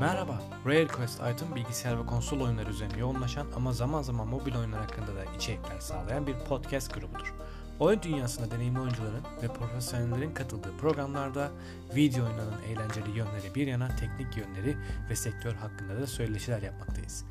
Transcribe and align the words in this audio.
Merhaba, 0.00 0.42
Rare 0.66 0.86
Quest 0.86 1.20
Item 1.34 1.54
bilgisayar 1.54 2.00
ve 2.00 2.06
konsol 2.06 2.40
oyunları 2.40 2.70
üzerine 2.70 2.98
yoğunlaşan 2.98 3.46
ama 3.56 3.72
zaman 3.72 4.02
zaman 4.02 4.28
mobil 4.28 4.56
oyunlar 4.56 4.80
hakkında 4.80 5.16
da 5.16 5.24
içerikler 5.36 5.80
sağlayan 5.80 6.26
bir 6.26 6.34
podcast 6.48 6.94
grubudur. 6.94 7.34
Oyun 7.80 8.02
dünyasında 8.02 8.50
deneyimli 8.50 8.80
oyuncuların 8.80 9.24
ve 9.42 9.48
profesyonellerin 9.48 10.34
katıldığı 10.34 10.76
programlarda 10.76 11.50
video 11.96 12.24
oyunlarının 12.24 12.62
eğlenceli 12.62 13.10
yönleri 13.18 13.54
bir 13.54 13.66
yana 13.66 13.96
teknik 13.96 14.36
yönleri 14.36 14.76
ve 15.10 15.16
sektör 15.16 15.54
hakkında 15.54 16.00
da 16.00 16.06
söyleşiler 16.06 16.62
yapmaktayız. 16.62 17.24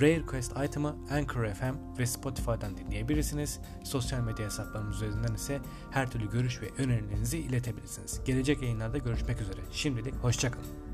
Rare 0.00 0.26
Quest 0.26 0.52
Item'ı 0.64 0.96
Anchor 1.10 1.46
FM 1.46 1.98
ve 1.98 2.06
Spotify'dan 2.06 2.76
dinleyebilirsiniz. 2.76 3.60
Sosyal 3.84 4.20
medya 4.20 4.46
hesaplarımız 4.46 4.96
üzerinden 4.96 5.34
ise 5.34 5.60
her 5.90 6.10
türlü 6.10 6.30
görüş 6.30 6.62
ve 6.62 6.70
önerilerinizi 6.78 7.38
iletebilirsiniz. 7.38 8.20
Gelecek 8.24 8.62
yayınlarda 8.62 8.98
görüşmek 8.98 9.40
üzere. 9.40 9.60
Şimdilik 9.72 10.14
hoşçakalın. 10.14 10.85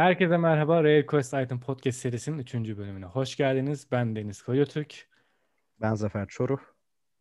Herkese 0.00 0.36
merhaba. 0.36 0.84
Rare 0.84 1.06
Quest 1.06 1.34
Item 1.34 1.60
Podcast 1.60 1.98
serisinin 1.98 2.38
3. 2.38 2.54
bölümüne 2.54 3.04
hoş 3.04 3.36
geldiniz. 3.36 3.86
Ben 3.92 4.16
Deniz 4.16 4.42
Koyotürk. 4.42 5.08
Ben 5.80 5.94
Zafer 5.94 6.26
Çoruh. 6.28 6.58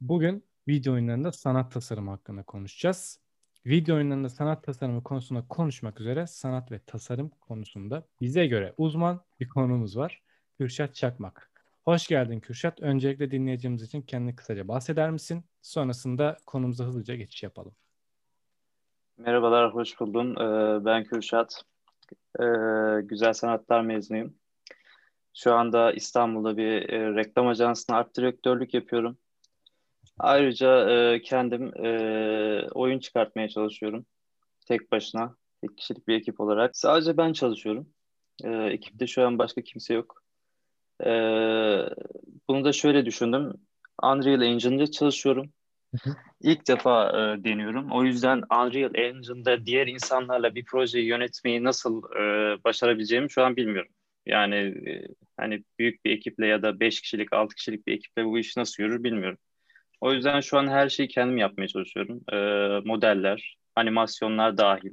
Bugün 0.01 0.43
video 0.67 0.93
oyunlarında 0.93 1.31
sanat 1.31 1.71
tasarımı 1.71 2.11
hakkında 2.11 2.43
konuşacağız. 2.43 3.19
Video 3.65 3.95
oyunlarında 3.95 4.29
sanat 4.29 4.63
tasarımı 4.63 5.03
konusunda 5.03 5.47
konuşmak 5.47 6.01
üzere 6.01 6.27
sanat 6.27 6.71
ve 6.71 6.79
tasarım 6.79 7.29
konusunda 7.29 8.07
bize 8.21 8.47
göre 8.47 8.73
uzman 8.77 9.21
bir 9.39 9.49
konumuz 9.49 9.97
var. 9.97 10.21
Kürşat 10.57 10.95
Çakmak. 10.95 11.51
Hoş 11.85 12.07
geldin 12.07 12.39
Kürşat. 12.39 12.81
Öncelikle 12.81 13.31
dinleyicimiz 13.31 13.81
için 13.81 14.01
kendini 14.01 14.35
kısaca 14.35 14.67
bahseder 14.67 15.11
misin? 15.11 15.43
Sonrasında 15.61 16.37
konumuza 16.45 16.85
hızlıca 16.85 17.15
geçiş 17.15 17.43
yapalım. 17.43 17.75
Merhabalar, 19.19 19.73
hoş 19.73 19.99
buldum. 19.99 20.41
Ee, 20.41 20.85
ben 20.85 21.03
Kürşat. 21.03 21.61
Ee, 22.39 22.43
güzel 23.03 23.33
sanatlar 23.33 23.81
mezunuyum. 23.81 24.35
Şu 25.33 25.53
anda 25.53 25.93
İstanbul'da 25.93 26.57
bir 26.57 26.89
e, 26.89 27.15
reklam 27.15 27.47
ajansına 27.47 27.97
art 27.97 28.17
direktörlük 28.17 28.73
yapıyorum. 28.73 29.17
Ayrıca 30.19 30.89
e, 30.89 31.21
kendim 31.21 31.85
e, 31.85 31.89
oyun 32.71 32.99
çıkartmaya 32.99 33.49
çalışıyorum. 33.49 34.05
Tek 34.65 34.91
başına, 34.91 35.35
tek 35.61 35.77
kişilik 35.77 36.07
bir 36.07 36.15
ekip 36.15 36.39
olarak. 36.39 36.77
Sadece 36.77 37.17
ben 37.17 37.33
çalışıyorum. 37.33 37.89
Ekipte 38.45 39.07
şu 39.07 39.27
an 39.27 39.39
başka 39.39 39.61
kimse 39.61 39.93
yok. 39.93 40.23
Bunu 42.49 42.65
da 42.65 42.71
şöyle 42.71 43.05
düşündüm. 43.05 43.53
Unreal 44.03 44.41
Engine'de 44.41 44.91
çalışıyorum. 44.91 45.53
İlk 46.41 46.67
defa 46.67 47.09
e, 47.09 47.43
deniyorum. 47.43 47.91
O 47.91 48.03
yüzden 48.03 48.37
Unreal 48.37 48.95
Engine'da 48.95 49.65
diğer 49.65 49.87
insanlarla 49.87 50.55
bir 50.55 50.65
projeyi 50.65 51.05
yönetmeyi 51.05 51.63
nasıl 51.63 52.03
e, 52.15 52.23
başarabileceğimi 52.63 53.31
şu 53.31 53.43
an 53.43 53.55
bilmiyorum. 53.55 53.91
Yani 54.25 54.55
e, 54.55 55.07
hani 55.37 55.63
büyük 55.79 56.05
bir 56.05 56.11
ekiple 56.11 56.47
ya 56.47 56.61
da 56.61 56.79
5 56.79 57.01
kişilik, 57.01 57.33
6 57.33 57.55
kişilik 57.55 57.87
bir 57.87 57.93
ekiple 57.93 58.25
bu 58.25 58.39
iş 58.39 58.57
nasıl 58.57 58.83
yürür 58.83 59.03
bilmiyorum. 59.03 59.37
O 60.01 60.13
yüzden 60.13 60.39
şu 60.39 60.57
an 60.57 60.67
her 60.67 60.89
şeyi 60.89 61.09
kendim 61.09 61.37
yapmaya 61.37 61.67
çalışıyorum. 61.67 62.21
E, 62.33 62.37
modeller, 62.87 63.57
animasyonlar 63.75 64.57
dahil. 64.57 64.91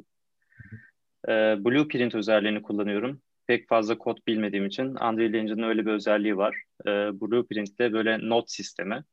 E, 1.29 1.33
Blueprint 1.65 2.15
özelliğini 2.15 2.63
kullanıyorum. 2.63 3.21
Pek 3.47 3.69
fazla 3.69 3.99
kod 3.99 4.19
bilmediğim 4.27 4.67
için 4.67 4.85
Unreal 4.85 5.35
Engine'ın 5.35 5.69
öyle 5.69 5.87
bir 5.87 5.91
özelliği 5.91 6.37
var. 6.37 6.57
E, 6.87 6.91
Blueprint'te 7.21 7.93
böyle 7.93 8.29
not 8.29 8.51
sistemi 8.51 9.05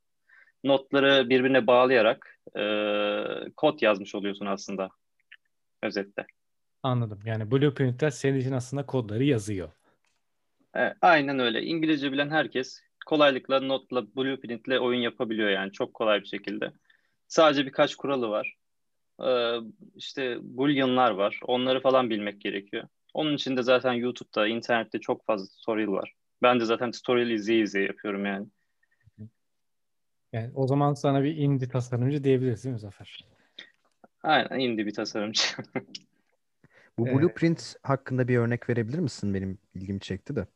notları 0.64 1.30
birbirine 1.30 1.68
bağlayarak 1.68 2.40
e, 2.58 2.64
kod 3.58 3.82
yazmış 3.82 4.16
oluyorsun 4.16 4.46
aslında 4.46 4.90
özetle. 5.84 6.26
Anladım. 6.84 7.20
Yani 7.26 7.52
Blueprint'ler 7.52 8.10
senin 8.10 8.40
için 8.40 8.52
aslında 8.52 8.86
kodları 8.86 9.24
yazıyor. 9.24 9.70
E, 10.78 10.94
aynen 11.02 11.40
öyle. 11.40 11.62
İngilizce 11.62 12.12
bilen 12.12 12.30
herkes 12.30 12.82
kolaylıkla 13.06 13.60
notla, 13.60 14.16
Blueprint'le 14.16 14.82
oyun 14.82 15.00
yapabiliyor 15.00 15.50
yani 15.50 15.72
çok 15.72 15.94
kolay 15.94 16.22
bir 16.22 16.28
şekilde. 16.28 16.72
Sadece 17.28 17.66
birkaç 17.66 17.96
kuralı 17.96 18.30
var. 18.30 18.56
E, 19.26 19.58
işte 19.96 20.38
boolean'lar 20.42 21.12
var. 21.12 21.40
Onları 21.44 21.82
falan 21.82 22.10
bilmek 22.10 22.42
gerekiyor. 22.42 22.88
Onun 23.14 23.36
için 23.36 23.58
de 23.58 23.64
zaten 23.64 23.94
YouTube'da, 23.94 24.48
internette 24.48 25.00
çok 25.00 25.26
fazla 25.26 25.48
tutorial 25.48 25.92
var. 25.92 26.14
Ben 26.42 26.60
de 26.60 26.66
zaten 26.66 26.92
tutorial 26.92 27.30
izleye 27.30 27.62
izleye 27.62 27.86
yapıyorum 27.86 28.26
yani. 28.26 28.48
Yani 30.34 30.52
o 30.56 30.68
zaman 30.68 30.94
sana 30.94 31.24
bir 31.24 31.38
indie 31.38 31.68
tasarımcı 31.68 32.24
diyebiliriz 32.24 32.64
değil 32.64 32.74
mi 32.74 32.80
Zafer? 32.80 33.28
Aynen 34.24 34.60
indie 34.60 34.86
bir 34.86 34.94
tasarımcı. 34.94 35.44
Bu 36.98 37.08
ee, 37.08 37.14
blueprint 37.14 37.76
hakkında 37.84 38.28
bir 38.28 38.38
örnek 38.38 38.70
verebilir 38.70 39.00
misin? 39.00 39.34
Benim 39.34 39.58
ilgimi 39.74 40.00
çekti 40.00 40.36
de. 40.36 40.48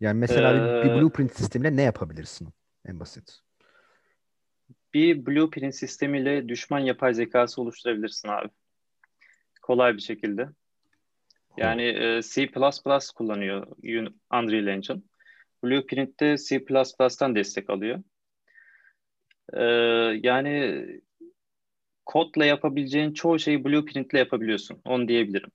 Yani 0.00 0.18
mesela 0.18 0.52
ee, 0.52 0.82
bir 0.82 1.00
blueprint 1.00 1.36
sistemiyle 1.36 1.76
ne 1.76 1.82
yapabilirsin 1.82 2.48
en 2.84 3.00
basit? 3.00 3.40
Bir 4.94 5.26
blueprint 5.26 5.74
sistemiyle 5.74 6.48
düşman 6.48 6.78
yapay 6.78 7.14
zekası 7.14 7.62
oluşturabilirsin 7.62 8.28
abi. 8.28 8.48
Kolay 9.62 9.94
bir 9.94 10.02
şekilde. 10.02 10.48
Yani 11.56 11.82
e, 11.82 12.22
C++ 12.22 12.50
kullanıyor 13.14 13.66
Unreal 14.32 14.66
Engine. 14.66 15.02
Blueprint'te 15.66 16.36
C++'tan 16.36 17.34
destek 17.34 17.70
alıyor. 17.70 18.02
Ee, 19.52 19.62
yani 20.22 20.86
kodla 22.06 22.44
yapabileceğin 22.44 23.12
çoğu 23.12 23.38
şeyi 23.38 23.64
Blueprint'le 23.64 24.14
yapabiliyorsun. 24.14 24.80
Onu 24.84 25.08
diyebilirim. 25.08 25.50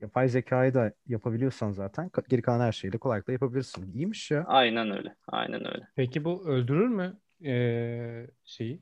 Yapay 0.00 0.28
zekayı 0.28 0.74
da 0.74 0.92
yapabiliyorsan 1.06 1.72
zaten 1.72 2.10
geri 2.28 2.42
kalan 2.42 2.60
her 2.60 2.72
şeyi 2.72 2.92
de 2.92 2.98
kolaylıkla 2.98 3.32
yapabilirsin. 3.32 3.92
İyiymiş 3.92 4.30
ya. 4.30 4.44
Aynen 4.46 4.90
öyle. 4.90 5.16
Aynen 5.28 5.66
öyle. 5.66 5.88
Peki 5.96 6.24
bu 6.24 6.48
öldürür 6.48 6.88
mü 6.88 7.18
ee, 7.44 8.26
şeyi? 8.44 8.80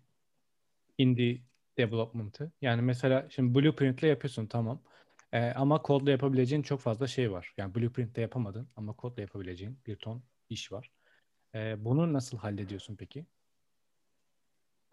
Indie 0.98 1.40
development'ı. 1.78 2.52
Yani 2.60 2.82
mesela 2.82 3.26
şimdi 3.30 3.54
Blueprint'le 3.54 4.02
yapıyorsun 4.02 4.46
tamam. 4.46 4.82
Ee, 5.32 5.52
ama 5.52 5.82
kodla 5.82 6.10
yapabileceğin 6.10 6.62
çok 6.62 6.80
fazla 6.80 7.06
şey 7.06 7.32
var. 7.32 7.52
Yani 7.56 7.74
Blueprint'te 7.74 8.20
yapamadın 8.20 8.68
ama 8.76 8.92
kodla 8.92 9.22
yapabileceğin 9.22 9.78
bir 9.86 9.96
ton 9.96 10.22
iş 10.50 10.72
var. 10.72 10.90
E, 11.54 11.84
bunu 11.84 12.12
nasıl 12.12 12.38
hallediyorsun 12.38 12.96
peki? 12.96 13.26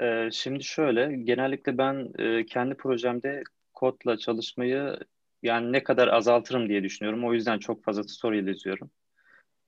Ee, 0.02 0.30
şimdi 0.32 0.64
şöyle, 0.64 1.16
genellikle 1.16 1.78
ben 1.78 2.12
e, 2.20 2.46
kendi 2.46 2.76
projemde 2.76 3.44
kodla 3.74 4.18
çalışmayı 4.18 5.00
yani 5.44 5.72
ne 5.72 5.84
kadar 5.84 6.08
azaltırım 6.08 6.70
diye 6.70 6.84
düşünüyorum. 6.84 7.26
O 7.26 7.34
yüzden 7.34 7.60
çok 7.60 7.84
fazla 7.84 8.04
tutorial 8.04 8.48
izliyorum. 8.48 8.92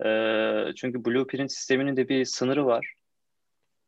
E, 0.05 0.75
çünkü 0.75 1.05
Blueprint 1.05 1.51
sisteminin 1.51 1.97
de 1.97 2.09
bir 2.09 2.25
sınırı 2.25 2.65
var. 2.65 2.93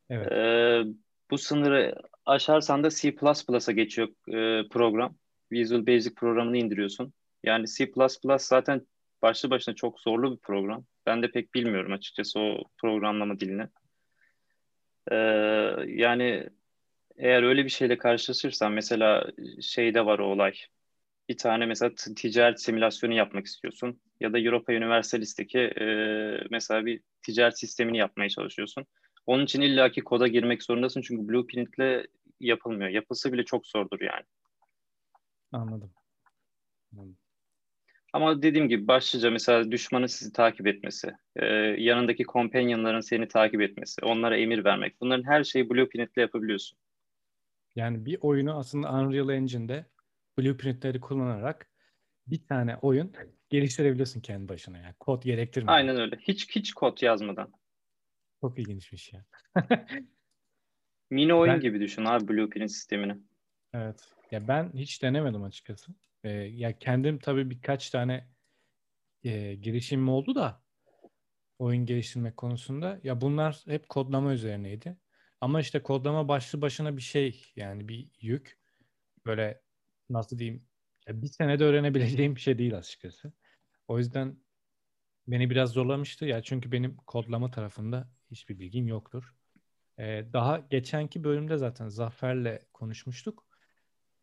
Evet. 0.09 0.31
E, 0.31 0.83
bu 1.31 1.37
sınırı 1.37 1.95
aşarsan 2.25 2.83
da 2.83 2.89
C++'a 2.89 3.71
geçiyor 3.71 4.07
e, 4.07 4.67
program. 4.69 5.15
Visual 5.51 5.87
Basic 5.87 6.15
programını 6.15 6.57
indiriyorsun. 6.57 7.13
Yani 7.43 7.65
C++ 7.67 7.91
zaten 8.39 8.87
başlı 9.23 9.49
başına 9.49 9.75
çok 9.75 9.99
zorlu 9.99 10.31
bir 10.31 10.41
program. 10.41 10.85
Ben 11.05 11.23
de 11.23 11.31
pek 11.31 11.53
bilmiyorum 11.53 11.91
açıkçası 11.91 12.39
o 12.39 12.63
programlama 12.77 13.39
dilini. 13.39 13.67
Ee, 15.11 15.15
yani 15.87 16.49
eğer 17.17 17.43
öyle 17.43 17.65
bir 17.65 17.69
şeyle 17.69 17.97
karşılaşırsan 17.97 18.71
mesela 18.71 19.31
şeyde 19.61 20.05
var 20.05 20.19
o 20.19 20.25
olay. 20.25 20.53
Bir 21.29 21.37
tane 21.37 21.65
mesela 21.65 21.91
ticaret 22.15 22.61
simülasyonu 22.61 23.13
yapmak 23.13 23.45
istiyorsun 23.45 23.99
ya 24.19 24.33
da 24.33 24.39
Europa 24.39 24.73
Universalist'teki 24.73 25.59
e, 25.59 25.85
mesela 26.51 26.85
bir 26.85 27.01
ticaret 27.21 27.59
sistemini 27.59 27.97
yapmaya 27.97 28.29
çalışıyorsun. 28.29 28.85
Onun 29.25 29.43
için 29.43 29.61
illaki 29.61 30.01
koda 30.01 30.27
girmek 30.27 30.63
zorundasın 30.63 31.01
çünkü 31.01 31.27
Blueprint'le 31.27 32.05
yapılmıyor. 32.39 32.89
Yapılsa 32.89 33.33
bile 33.33 33.45
çok 33.45 33.67
zordur 33.67 34.01
yani. 34.01 34.25
Anladım. 35.51 35.91
Anladım. 36.93 37.17
Ama 38.13 38.41
dediğim 38.41 38.69
gibi 38.69 38.87
başlıca 38.87 39.31
mesela 39.31 39.71
düşmanın 39.71 40.07
sizi 40.07 40.33
takip 40.33 40.67
etmesi, 40.67 41.11
e, 41.35 41.45
yanındaki 41.77 42.23
companionların 42.23 42.99
seni 42.99 43.27
takip 43.27 43.61
etmesi, 43.61 44.05
onlara 44.05 44.37
emir 44.37 44.65
vermek. 44.65 45.01
Bunların 45.01 45.23
her 45.23 45.43
şeyi 45.43 45.69
Blueprint'le 45.69 46.17
yapabiliyorsun. 46.17 46.79
Yani 47.75 48.05
bir 48.05 48.17
oyunu 48.21 48.57
aslında 48.57 48.93
Unreal 48.93 49.29
Engine'de 49.29 49.85
Blueprint'leri 50.39 50.99
kullanarak 50.99 51.69
bir 52.27 52.47
tane 52.47 52.77
oyun 52.77 53.13
geliştirebiliyorsun 53.49 54.21
kendi 54.21 54.49
başına 54.49 54.77
yani. 54.77 54.93
Kod 54.99 55.23
gerektirmiyor. 55.23 55.73
Aynen 55.73 55.99
öyle. 55.99 56.15
Hiç 56.15 56.55
hiç 56.55 56.73
kod 56.73 57.01
yazmadan. 57.01 57.53
Çok 58.41 58.59
ilginçmiş 58.59 59.13
ya. 59.13 59.25
Mini 61.09 61.33
oyun 61.33 61.53
ben... 61.53 61.61
gibi 61.61 61.79
düşün 61.79 62.05
abi 62.05 62.27
Blueprint 62.27 62.71
sistemini. 62.71 63.17
Evet. 63.73 64.09
Ya 64.31 64.47
ben 64.47 64.71
hiç 64.73 65.03
denemedim 65.03 65.43
açıkçası. 65.43 65.91
E, 66.23 66.29
ya 66.31 66.79
kendim 66.79 67.19
tabii 67.19 67.49
birkaç 67.49 67.89
tane 67.89 68.27
e, 69.23 69.55
girişimim 69.55 70.09
oldu 70.09 70.35
da 70.35 70.63
oyun 71.59 71.85
geliştirmek 71.85 72.37
konusunda. 72.37 72.99
Ya 73.03 73.21
bunlar 73.21 73.63
hep 73.67 73.89
kodlama 73.89 74.33
üzerineydi. 74.33 74.97
Ama 75.41 75.61
işte 75.61 75.83
kodlama 75.83 76.27
başlı 76.27 76.61
başına 76.61 76.97
bir 76.97 77.01
şey 77.01 77.45
yani 77.55 77.87
bir 77.87 78.09
yük. 78.21 78.59
böyle 79.27 79.61
nasıl 80.09 80.39
diyeyim 80.39 80.67
bir 81.09 81.27
senede 81.27 81.65
öğrenebileceğim 81.65 82.35
bir 82.35 82.41
şey 82.41 82.57
değil 82.57 82.77
açıkçası. 82.77 83.33
O 83.87 83.97
yüzden 83.99 84.37
beni 85.27 85.49
biraz 85.49 85.71
zorlamıştı 85.71 86.25
ya 86.25 86.43
çünkü 86.43 86.71
benim 86.71 86.97
kodlama 86.97 87.51
tarafında 87.51 88.09
hiçbir 88.31 88.59
bilgim 88.59 88.87
yoktur. 88.87 89.35
Ee, 89.99 90.25
daha 90.33 90.59
geçenki 90.59 91.23
bölümde 91.23 91.57
zaten 91.57 91.87
Zafer'le 91.89 92.59
konuşmuştuk. 92.73 93.47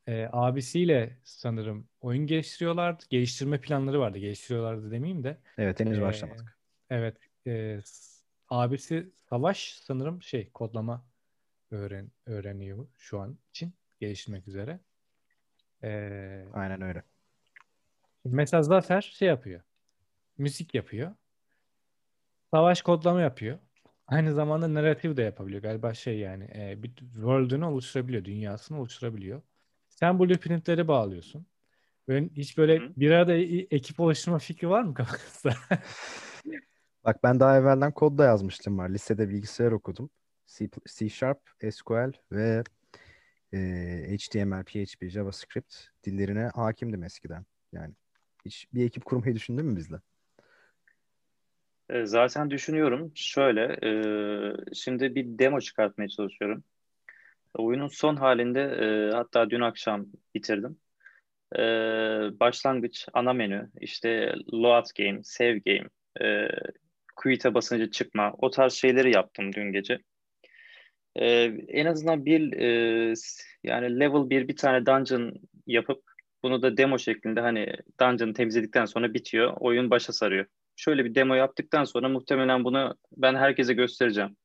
Ee, 0.08 0.28
abisiyle 0.32 1.18
sanırım 1.24 1.88
oyun 2.00 2.26
geliştiriyorlardı. 2.26 3.04
Geliştirme 3.10 3.60
planları 3.60 4.00
vardı. 4.00 4.18
Geliştiriyorlardı 4.18 4.90
demeyeyim 4.90 5.24
de. 5.24 5.38
Evet 5.58 5.80
henüz 5.80 5.98
Ee, 5.98 6.02
başlamadık. 6.02 6.58
Evet. 6.90 7.16
E, 7.46 7.78
abisi 8.48 9.10
Savaş 9.30 9.80
sanırım 9.82 10.22
şey 10.22 10.50
kodlama 10.50 11.06
öğren 11.70 12.10
öğreniyor 12.26 12.88
şu 12.98 13.20
an 13.20 13.38
için 13.50 13.74
geliştirmek 14.00 14.48
üzere. 14.48 14.80
Ee, 15.84 16.44
Aynen 16.52 16.82
öyle. 16.82 17.02
mesela 18.24 18.62
Zafer 18.62 19.00
şey 19.00 19.28
yapıyor. 19.28 19.60
Müzik 20.38 20.74
yapıyor. 20.74 21.14
Savaş 22.54 22.82
kodlama 22.82 23.20
yapıyor. 23.20 23.58
Aynı 24.06 24.34
zamanda 24.34 24.74
narratif 24.74 25.16
de 25.16 25.22
yapabiliyor. 25.22 25.62
Galiba 25.62 25.94
şey 25.94 26.18
yani 26.18 26.44
e, 26.54 26.82
bir 26.82 26.94
world'ünü 26.96 27.64
oluşturabiliyor. 27.64 28.24
Dünyasını 28.24 28.80
oluşturabiliyor. 28.80 29.42
Sen 30.00 30.18
bu 30.18 30.28
blueprintleri 30.28 30.88
bağlıyorsun. 30.88 31.46
Böyle, 32.08 32.28
hiç 32.28 32.58
böyle 32.58 32.78
Hı. 32.78 32.92
bir 32.96 33.10
arada 33.10 33.34
e- 33.34 33.66
ekip 33.70 34.00
oluşturma 34.00 34.38
fikri 34.38 34.68
var 34.68 34.82
mı 34.82 34.94
kafanızda? 34.94 35.54
Bak 37.04 37.22
ben 37.22 37.40
daha 37.40 37.58
evvelden 37.58 37.92
kodda 37.92 38.24
yazmıştım 38.24 38.78
var. 38.78 38.90
Lisede 38.90 39.28
bilgisayar 39.28 39.72
okudum. 39.72 40.10
C, 40.46 40.68
C 40.86 41.08
Sharp, 41.08 41.40
SQL 41.70 42.12
ve 42.32 42.62
e, 43.52 43.58
HTML, 44.18 44.64
PHP, 44.64 45.10
JavaScript 45.10 45.74
dillerine 46.04 46.50
hakimdim 46.54 47.04
eskiden. 47.04 47.44
Yani 47.72 47.94
hiç 48.44 48.66
bir 48.74 48.84
ekip 48.84 49.04
kurmayı 49.04 49.34
düşündün 49.34 49.66
mü 49.66 49.76
bizle? 49.76 49.96
E, 51.90 52.06
Zaten 52.06 52.50
düşünüyorum. 52.50 53.12
Şöyle, 53.14 53.78
e, 53.82 54.74
şimdi 54.74 55.14
bir 55.14 55.38
demo 55.38 55.60
çıkartmaya 55.60 56.08
çalışıyorum. 56.08 56.64
Oyunun 57.54 57.88
son 57.88 58.16
halinde 58.16 58.60
e, 58.60 59.14
hatta 59.14 59.50
dün 59.50 59.60
akşam 59.60 60.06
bitirdim. 60.34 60.78
E, 61.56 61.60
başlangıç, 62.40 63.06
ana 63.12 63.32
menü, 63.32 63.70
işte 63.80 64.34
load 64.52 64.86
game, 64.98 65.20
save 65.22 65.58
game, 65.58 65.88
e, 66.20 66.48
quit'e 67.16 67.54
basınca 67.54 67.90
çıkma, 67.90 68.34
o 68.38 68.50
tarz 68.50 68.72
şeyleri 68.72 69.14
yaptım 69.14 69.52
dün 69.52 69.72
gece. 69.72 69.98
E, 71.16 71.26
en 71.68 71.86
azından 71.86 72.24
bir 72.24 72.52
e, 72.52 73.14
yani 73.64 74.00
level 74.00 74.30
bir 74.30 74.48
bir 74.48 74.56
tane 74.56 74.86
dungeon 74.86 75.34
yapıp 75.66 76.02
bunu 76.42 76.62
da 76.62 76.76
demo 76.76 76.98
şeklinde 76.98 77.40
hani 77.40 77.74
dungeon'ı 78.00 78.34
temizledikten 78.34 78.84
sonra 78.84 79.14
bitiyor, 79.14 79.56
oyun 79.60 79.90
başa 79.90 80.12
sarıyor. 80.12 80.46
Şöyle 80.76 81.04
bir 81.04 81.14
demo 81.14 81.34
yaptıktan 81.34 81.84
sonra 81.84 82.08
muhtemelen 82.08 82.64
bunu 82.64 82.94
ben 83.16 83.34
herkese 83.34 83.74
göstereceğim. 83.74 84.36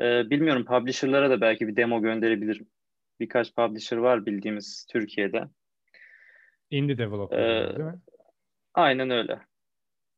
Ee, 0.00 0.30
bilmiyorum 0.30 0.64
publisher'lara 0.64 1.30
da 1.30 1.40
belki 1.40 1.68
bir 1.68 1.76
demo 1.76 2.02
gönderebilirim. 2.02 2.66
Birkaç 3.20 3.54
publisher 3.54 3.96
var 3.96 4.26
bildiğimiz 4.26 4.86
Türkiye'de. 4.90 5.44
Indie 6.70 6.98
developer 6.98 7.38
Ee, 7.38 7.76
değil 7.76 7.88
mi? 7.88 8.00
Aynen 8.74 9.10
öyle. 9.10 9.40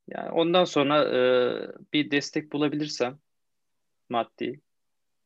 Yani 0.09 0.31
ondan 0.31 0.65
sonra 0.65 1.05
e, 1.05 1.21
bir 1.93 2.11
destek 2.11 2.53
bulabilirsem 2.53 3.19
maddi 4.09 4.61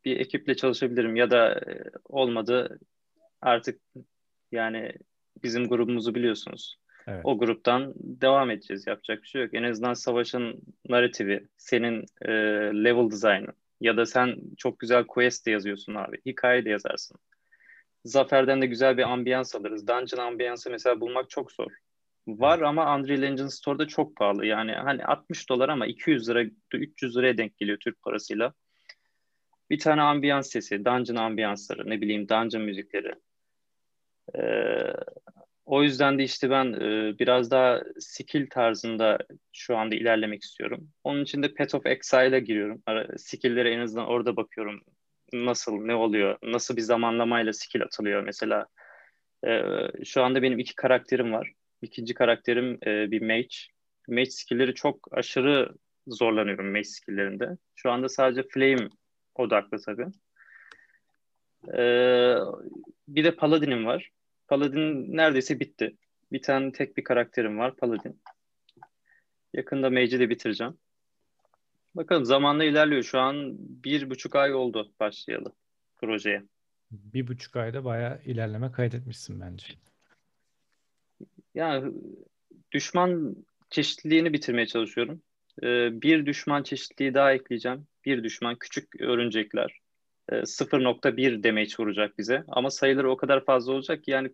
bir 0.05 0.20
ekiple 0.20 0.56
çalışabilirim 0.56 1.17
ya 1.17 1.31
da 1.31 1.55
e, 1.55 1.82
olmadı 2.05 2.79
artık 3.41 3.81
yani 4.52 4.93
bizim 5.43 5.69
grubumuzu 5.69 6.14
biliyorsunuz. 6.14 6.76
Evet. 7.06 7.20
O 7.25 7.38
gruptan 7.38 7.93
devam 7.97 8.50
edeceğiz. 8.50 8.87
Yapacak 8.87 9.23
bir 9.23 9.29
şey 9.29 9.43
yok. 9.43 9.55
En 9.55 9.62
azından 9.62 9.94
savaşın 9.94 10.62
narratifi, 10.88 11.47
senin 11.56 12.05
e, 12.23 12.31
level 12.85 13.11
design'ın 13.11 13.55
ya 13.81 13.97
da 13.97 14.06
sen 14.06 14.37
çok 14.56 14.79
güzel 14.79 15.06
quest 15.06 15.47
de 15.47 15.50
yazıyorsun 15.50 15.94
abi. 15.94 16.21
Hikaye 16.27 16.65
de 16.65 16.71
yazarsın. 16.71 17.19
Zafer'den 18.05 18.62
de 18.62 18.67
güzel 18.67 18.97
bir 18.97 19.12
ambiyans 19.12 19.55
alırız. 19.55 19.87
Dungeon 19.87 20.27
ambiyansı 20.27 20.71
mesela 20.71 21.00
bulmak 21.00 21.31
çok 21.31 21.53
zor. 21.53 21.73
Var 22.27 22.61
ama 22.61 22.97
Unreal 22.97 23.23
Engine 23.23 23.50
Store'da 23.50 23.88
çok 23.88 24.17
pahalı. 24.17 24.47
Yani 24.47 24.73
hani 24.73 25.05
60 25.05 25.49
dolar 25.49 25.69
ama 25.69 25.87
200 25.87 26.29
lira 26.29 26.44
300 26.75 27.17
liraya 27.17 27.38
denk 27.38 27.56
geliyor 27.56 27.79
Türk 27.79 28.03
parasıyla. 28.03 28.55
Bir 29.71 29.79
tane 29.79 30.03
ambiyans 30.03 30.50
sesi, 30.50 30.85
dungeon 30.85 31.17
ambiyansları, 31.17 31.91
ne 31.91 32.00
bileyim 32.00 32.29
dungeon 32.29 32.65
müzikleri. 32.65 33.15
Ee, 34.35 34.94
o 35.71 35.83
yüzden 35.83 36.19
de 36.19 36.25
işte 36.25 36.51
ben 36.51 36.73
e, 36.73 37.19
biraz 37.19 37.51
daha 37.51 37.83
skill 37.99 38.47
tarzında 38.51 39.19
şu 39.53 39.77
anda 39.77 39.95
ilerlemek 39.95 40.43
istiyorum. 40.43 40.89
Onun 41.05 41.23
için 41.23 41.43
de 41.43 41.55
Path 41.55 41.75
of 41.75 41.87
Exile'a 41.87 42.39
giriyorum. 42.39 42.83
Skill'lere 43.17 43.71
en 43.71 43.81
azından 43.81 44.07
orada 44.07 44.37
bakıyorum. 44.37 44.81
Nasıl, 45.33 45.73
ne 45.73 45.95
oluyor, 45.95 46.39
nasıl 46.43 46.77
bir 46.77 46.81
zamanlamayla 46.81 47.53
skill 47.53 47.83
atılıyor 47.83 48.23
mesela. 48.23 48.67
Ee, 49.47 49.63
şu 50.05 50.23
anda 50.23 50.43
benim 50.43 50.59
iki 50.59 50.75
karakterim 50.75 51.33
var. 51.33 51.53
İkinci 51.83 52.15
karakterim 52.15 52.79
e, 52.87 53.11
bir 53.11 53.23
mage. 53.23 53.57
Mage 54.09 54.31
skill'leri 54.31 54.75
çok 54.75 55.09
aşırı 55.13 55.75
zorlanıyorum 56.07 56.73
mage 56.73 56.85
skill'lerinde. 56.85 57.49
Şu 57.75 57.91
anda 57.91 58.09
sadece 58.09 58.43
flame 58.49 58.89
odaklı 59.35 59.79
tabii. 59.87 60.07
Ee, 61.75 62.37
bir 63.09 63.25
de 63.25 63.37
Paladin'im 63.37 63.87
var. 63.87 64.11
Paladin 64.50 65.17
neredeyse 65.17 65.61
bitti. 65.61 65.97
Bir 66.32 66.43
tane 66.43 66.73
tek 66.73 66.97
bir 66.97 67.05
karakterim 67.05 67.58
var 67.58 67.76
Paladin. 67.76 68.20
Yakında 69.55 69.91
Mage'i 69.91 70.20
de 70.20 70.31
bitireceğim. 70.31 70.79
Bakalım 71.94 72.25
zamanla 72.25 72.64
ilerliyor. 72.64 73.02
Şu 73.02 73.19
an 73.19 73.56
bir 73.58 74.11
buçuk 74.11 74.37
ay 74.37 74.55
oldu 74.55 74.93
başlayalı 75.00 75.52
projeye. 75.97 76.44
Bir 76.91 77.26
buçuk 77.26 77.56
ayda 77.56 77.85
bayağı 77.85 78.20
ilerleme 78.25 78.73
kaydetmişsin 78.73 79.41
bence. 79.41 79.67
Yani 81.55 81.93
düşman 82.73 83.37
çeşitliliğini 83.70 84.32
bitirmeye 84.32 84.67
çalışıyorum. 84.67 85.23
Ee, 85.62 86.02
bir 86.02 86.26
düşman 86.26 86.62
çeşitliliği 86.62 87.14
daha 87.14 87.32
ekleyeceğim. 87.32 87.87
Bir 88.05 88.25
düşman 88.25 88.56
küçük 88.56 89.00
örümcekler. 89.00 89.80
Ee, 90.31 90.47
0.1 90.47 91.43
damage 91.43 91.71
vuracak 91.79 92.19
bize. 92.19 92.44
Ama 92.49 92.71
sayıları 92.71 93.11
o 93.11 93.17
kadar 93.17 93.44
fazla 93.44 93.73
olacak 93.73 94.05
ki 94.05 94.11
yani 94.11 94.31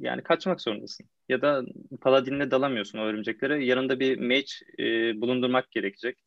yani 0.00 0.22
kaçmak 0.22 0.60
zorundasın. 0.60 1.06
Ya 1.28 1.42
da 1.42 1.62
paladinle 2.00 2.50
dalamıyorsun 2.50 2.98
o 2.98 3.02
örümceklere. 3.02 3.64
Yanında 3.64 4.00
bir 4.00 4.18
mage 4.18 4.46
e, 4.78 5.20
bulundurmak 5.20 5.70
gerekecek. 5.70 6.18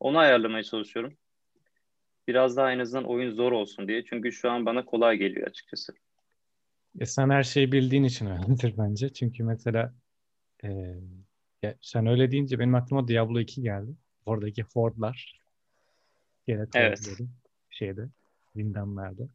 Onu 0.00 0.18
ayarlamaya 0.18 0.62
çalışıyorum. 0.62 1.14
Biraz 2.28 2.56
daha 2.56 2.72
en 2.72 2.78
azından 2.78 3.04
oyun 3.04 3.30
zor 3.30 3.52
olsun 3.52 3.88
diye. 3.88 4.04
Çünkü 4.04 4.32
şu 4.32 4.50
an 4.50 4.66
bana 4.66 4.84
kolay 4.84 5.16
geliyor 5.16 5.46
açıkçası. 5.46 5.92
E 7.00 7.06
sen 7.06 7.30
her 7.30 7.42
şeyi 7.42 7.72
bildiğin 7.72 8.04
için 8.04 8.26
öyledir 8.26 8.74
bence. 8.78 9.12
Çünkü 9.12 9.44
mesela 9.44 9.94
e, 10.64 10.68
ya 11.62 11.74
sen 11.80 12.06
öyle 12.06 12.30
deyince 12.30 12.58
benim 12.58 12.74
aklıma 12.74 13.08
Diablo 13.08 13.40
2 13.40 13.62
geldi. 13.62 13.90
Oradaki 14.26 14.64
Ford'lar. 14.64 15.40
Evet. 16.74 17.20
Şeyde, 17.80 18.08
zindanlarda. 18.56 19.28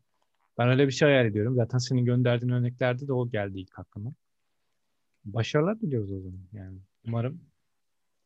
Ben 0.57 0.69
öyle 0.69 0.87
bir 0.87 0.91
şey 0.91 1.07
hayal 1.07 1.25
ediyorum. 1.25 1.55
Zaten 1.55 1.77
senin 1.77 2.05
gönderdiğin 2.05 2.51
örneklerde 2.51 3.07
de 3.07 3.13
o 3.13 3.29
geldi 3.29 3.59
ilk 3.59 3.79
aklıma. 3.79 4.13
Başarılar 5.25 5.81
diliyoruz 5.81 6.11
o 6.11 6.19
zaman. 6.19 6.39
Yani 6.53 6.77
umarım 7.07 7.41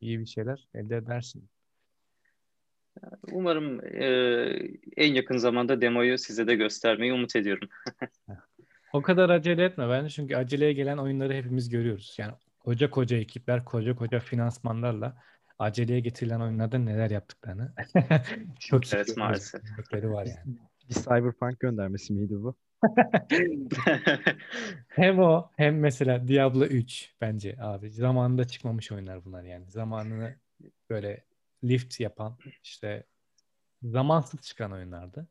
iyi 0.02 0.20
bir 0.20 0.26
şeyler 0.26 0.68
elde 0.74 0.98
edersin. 0.98 1.50
Umarım 3.32 3.86
e, 3.86 4.06
en 4.98 5.14
yakın 5.14 5.38
zamanda 5.38 5.82
demoyu 5.82 6.18
size 6.18 6.48
de 6.48 6.56
göstermeyi 6.56 7.14
umut 7.14 7.36
ediyorum. 7.36 7.70
O 8.94 9.02
kadar 9.02 9.30
acele 9.30 9.64
etme 9.64 9.90
bence 9.90 10.10
çünkü 10.10 10.36
aceleye 10.36 10.74
gelen 10.74 10.98
oyunları 10.98 11.34
hepimiz 11.34 11.70
görüyoruz. 11.70 12.16
Yani 12.18 12.34
koca 12.60 12.90
koca 12.90 13.18
ekipler, 13.18 13.66
koca 13.66 13.96
koca 13.96 14.20
finansmanlarla 14.20 15.18
aceleye 15.60 16.00
getirilen 16.00 16.40
oyunlarda 16.40 16.78
neler 16.78 17.10
yaptıklarını 17.10 17.74
çok 18.60 18.94
Evet, 18.94 19.18
maalesef. 19.18 19.62
Var 19.94 20.26
yani. 20.26 20.58
Bir 20.90 20.94
Cyberpunk 20.94 21.60
göndermesi 21.60 22.14
miydi 22.14 22.34
bu? 22.42 22.56
Hem 24.88 25.20
o 25.20 25.52
hem 25.58 25.80
mesela 25.80 26.28
Diablo 26.28 26.66
3 26.66 27.14
bence 27.22 27.56
abi. 27.62 27.92
Zamanında 27.92 28.48
çıkmamış 28.48 28.92
oyunlar 28.92 29.26
bunlar 29.26 29.44
yani. 29.44 29.70
Zamanını 29.70 30.36
böyle 30.90 31.24
lift 31.64 32.00
yapan 32.00 32.38
işte 32.64 33.04
zamansız 33.84 34.42
çıkan 34.42 34.72
oyunlardı. 34.72 35.28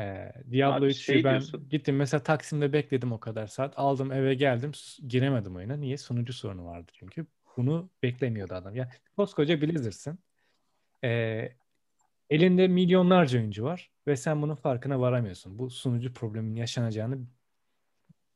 Ee, 0.00 0.32
Diablo 0.50 0.84
Abi 0.84 0.86
3'ü 0.86 0.94
şey 0.94 1.24
ben 1.24 1.30
diyorsun. 1.30 1.68
gittim 1.68 1.96
mesela 1.96 2.22
Taksim'de 2.22 2.72
bekledim 2.72 3.12
o 3.12 3.20
kadar 3.20 3.46
saat. 3.46 3.72
Aldım 3.76 4.12
eve 4.12 4.34
geldim 4.34 4.72
giremedim 5.08 5.56
oyuna. 5.56 5.76
Niye? 5.76 5.98
Sunucu 5.98 6.32
sorunu 6.32 6.66
vardı 6.66 6.92
çünkü. 6.94 7.26
Bunu 7.56 7.90
beklemiyordu 8.02 8.54
adam. 8.54 8.76
Ya 8.76 8.90
koskoca 9.16 9.60
Blizzard'sın. 9.60 10.18
Ee, 11.04 11.52
elinde 12.30 12.68
milyonlarca 12.68 13.38
oyuncu 13.38 13.64
var 13.64 13.90
ve 14.06 14.16
sen 14.16 14.42
bunun 14.42 14.54
farkına 14.54 15.00
varamıyorsun. 15.00 15.58
Bu 15.58 15.70
sunucu 15.70 16.12
probleminin 16.12 16.54
yaşanacağını 16.54 17.18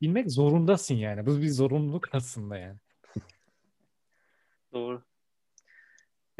bilmek 0.02 0.30
zorundasın 0.30 0.94
yani. 0.94 1.26
Bu 1.26 1.40
bir 1.42 1.48
zorunluluk 1.48 2.14
aslında 2.14 2.56
yani. 2.56 2.78
Doğru. 4.72 5.02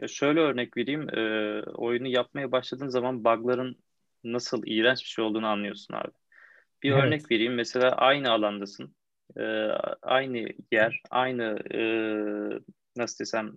Ya 0.01 0.09
şöyle 0.09 0.41
örnek 0.41 0.77
vereyim. 0.77 1.09
E, 1.19 1.21
oyunu 1.63 2.09
yapmaya 2.09 2.53
başladığın 2.53 2.89
zaman 2.89 3.25
bug'ların 3.25 3.77
nasıl 4.25 4.63
iğrenç 4.67 5.01
bir 5.01 5.09
şey 5.09 5.25
olduğunu 5.25 5.47
anlıyorsun 5.47 5.95
abi. 5.95 6.11
Bir 6.83 6.93
Evet. 6.93 7.05
örnek 7.05 7.31
vereyim. 7.31 7.55
Mesela 7.55 7.91
aynı 7.91 8.31
alandasın. 8.31 8.95
E, 9.37 9.43
aynı 10.03 10.49
yer, 10.73 11.03
aynı 11.11 11.59
e, 11.75 11.81
nasıl 12.97 13.19
desem 13.19 13.53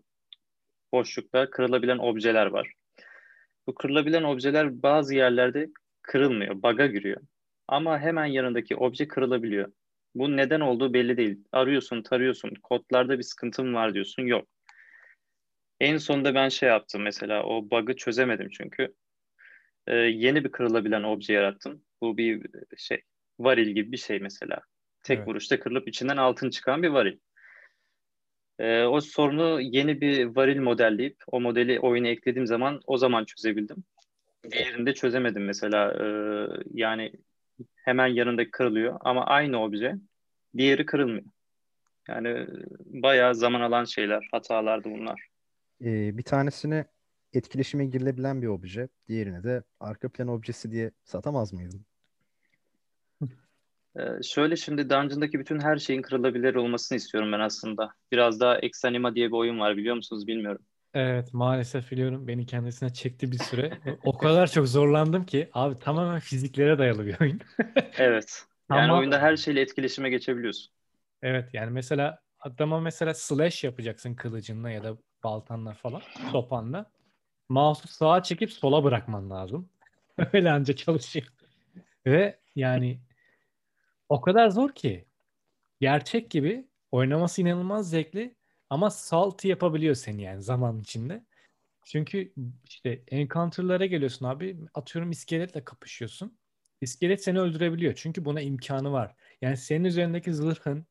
boşlukta 0.94 1.50
kırılabilen 1.50 1.98
objeler 1.98 2.46
var. 2.46 2.74
Bu 3.68 3.75
kırılabilen 3.75 4.24
objeler 4.24 4.84
bazı 4.84 5.15
yerlerde 5.15 5.70
kırılmıyor, 6.01 6.56
bug'a 6.56 6.86
giriyor. 6.86 7.22
Ama 7.68 8.00
hemen 8.00 8.25
yanındaki 8.25 8.75
obje 8.75 9.08
kırılabiliyor. 9.08 9.72
Bu 10.15 10.38
neden 10.38 10.60
olduğu 10.60 10.94
belli 10.94 11.18
değil. 11.18 11.44
Arıyorsun, 11.51 12.01
tarıyorsun, 12.01 12.53
kodlarda 12.63 13.18
bir 13.18 13.24
sıkıntım 13.24 13.74
var 13.74 13.94
diyorsun, 13.94 14.24
yok. 14.24 14.48
En 15.80 15.98
sonunda 15.98 16.36
ben 16.36 16.50
şey 16.50 16.70
yaptım 16.70 17.01
mesela, 17.01 17.44
o 17.44 17.70
bug'ı 17.72 17.96
çözemedim 17.96 18.50
çünkü. 18.50 18.94
Ee, 19.88 19.96
yeni 19.96 20.44
bir 20.44 20.51
kırılabilen 20.51 21.03
obje 21.03 21.34
yarattım. 21.34 21.84
Bu 22.01 22.18
bir 22.18 22.46
şey, 22.77 23.01
varil 23.39 23.70
gibi 23.70 23.92
bir 23.92 23.98
şey 23.98 24.20
mesela. 24.20 24.62
Tek 25.03 25.17
Evet. 25.17 25.27
vuruşta 25.27 25.60
kırılıp 25.60 25.88
içinden 25.88 26.17
altın 26.17 26.50
çıkan 26.50 26.83
bir 26.83 26.89
varil. 26.89 27.17
Ee, 28.60 28.83
o 28.83 29.01
sorunu 29.01 29.62
yeni 29.62 30.01
bir 30.01 30.25
varil 30.25 30.60
modelleyip 30.60 31.17
o 31.27 31.41
modeli 31.41 31.79
oyuna 31.79 32.07
eklediğim 32.07 32.48
zaman 32.48 32.81
o 32.88 32.98
zaman 32.98 33.25
çözebildim. 33.25 33.83
Diğerinde 34.51 34.93
çözemedim 34.93 35.45
mesela. 35.45 35.93
Ee, 35.93 36.48
yani 36.74 37.13
hemen 37.75 38.07
yanındaki 38.07 38.51
kırılıyor 38.51 38.98
ama 39.01 39.25
aynı 39.25 39.63
obje 39.63 39.95
diğeri 40.57 40.86
kırılmıyor. 40.86 41.25
Yani 42.07 42.48
bayağı 42.86 43.36
zaman 43.36 43.62
alan 43.62 43.83
şeyler, 43.83 44.27
hatalardı 44.31 44.89
bunlar. 44.91 45.27
Ee, 45.81 46.17
bir 46.17 46.24
tanesine 46.24 46.86
etkileşime 47.33 47.86
girilebilen 47.86 48.41
bir 48.41 48.48
obje, 48.48 48.89
diğerine 49.07 49.43
de 49.43 49.63
arka 49.79 50.10
plan 50.10 50.27
objesi 50.27 50.72
diye 50.72 50.91
satamaz 51.03 51.53
mıydın? 51.53 51.86
Ee, 54.00 54.23
şöyle 54.23 54.55
şimdi 54.55 54.89
Dungeon'daki 54.89 55.39
bütün 55.39 55.59
her 55.59 55.77
şeyin 55.77 56.01
kırılabilir 56.01 56.55
olmasını 56.55 56.95
istiyorum 56.95 57.31
ben 57.31 57.39
aslında. 57.39 57.91
Biraz 58.12 58.39
daha 58.39 58.57
Exanima 58.57 59.15
diye 59.15 59.27
bir 59.27 59.33
oyun 59.33 59.59
var 59.59 59.77
biliyor 59.77 59.95
musunuz 59.95 60.27
bilmiyorum. 60.27 60.62
Evet 60.93 61.33
maalesef 61.33 61.91
biliyorum 61.91 62.27
beni 62.27 62.45
kendisine 62.45 62.93
çekti 62.93 63.31
bir 63.31 63.38
süre. 63.38 63.71
O 64.03 64.17
kadar 64.17 64.51
çok 64.51 64.67
zorlandım 64.67 65.25
ki 65.25 65.50
abi 65.53 65.79
tamamen 65.79 66.19
fiziklere 66.19 66.77
dayalı 66.79 67.05
bir 67.05 67.21
oyun. 67.21 67.39
Evet. 67.97 68.43
Yani 68.69 68.81
Ama- 68.81 68.97
oyunda 69.00 69.19
her 69.19 69.38
şeyle 69.38 69.62
etkileşime 69.62 70.09
geçebiliyorsun. 70.09 70.73
Evet 71.21 71.53
yani 71.53 71.71
mesela 71.71 72.19
adama 72.39 72.79
mesela 72.79 73.13
slash 73.13 73.63
yapacaksın 73.63 74.13
kılıcınla 74.13 74.71
ya 74.71 74.83
da 74.83 74.97
baltanla 75.23 75.73
falan 75.73 76.01
sopanla. 76.31 76.85
Mouse'u 77.50 77.88
sağa 77.88 78.23
çekip 78.23 78.51
sola 78.51 78.83
bırakman 78.83 79.29
lazım. 79.29 79.69
Öyle 80.33 80.51
anca 80.51 80.75
çalışıyor. 80.75 81.27
Ve 82.05 82.39
yani 82.55 83.00
o 84.13 84.22
kadar 84.22 84.50
zor 84.50 84.72
ki 84.75 85.05
gerçek 85.82 86.32
gibi 86.32 86.67
oynaması 86.91 87.41
inanılmaz 87.41 87.89
zevkli 87.89 88.36
ama 88.70 88.89
salty 88.89 89.48
yapabiliyor 89.48 89.96
seni 89.96 90.22
yani 90.22 90.41
zaman 90.41 90.79
içinde. 90.79 91.24
Çünkü 91.86 92.34
işte 92.65 93.03
encounter'lara 93.08 93.86
geliyorsun 93.86 94.25
abi 94.25 94.58
atıyorum 94.74 95.12
iskeletle 95.12 95.65
kapışıyorsun. 95.65 96.38
İskelet 96.82 97.24
seni 97.24 97.39
öldürebiliyor 97.39 97.93
çünkü 97.96 98.25
buna 98.25 98.41
imkanı 98.41 98.91
var. 98.91 99.15
Yani 99.41 99.58
senin 99.58 99.84
üzerindeki 99.84 100.34
zırhın, 100.34 100.86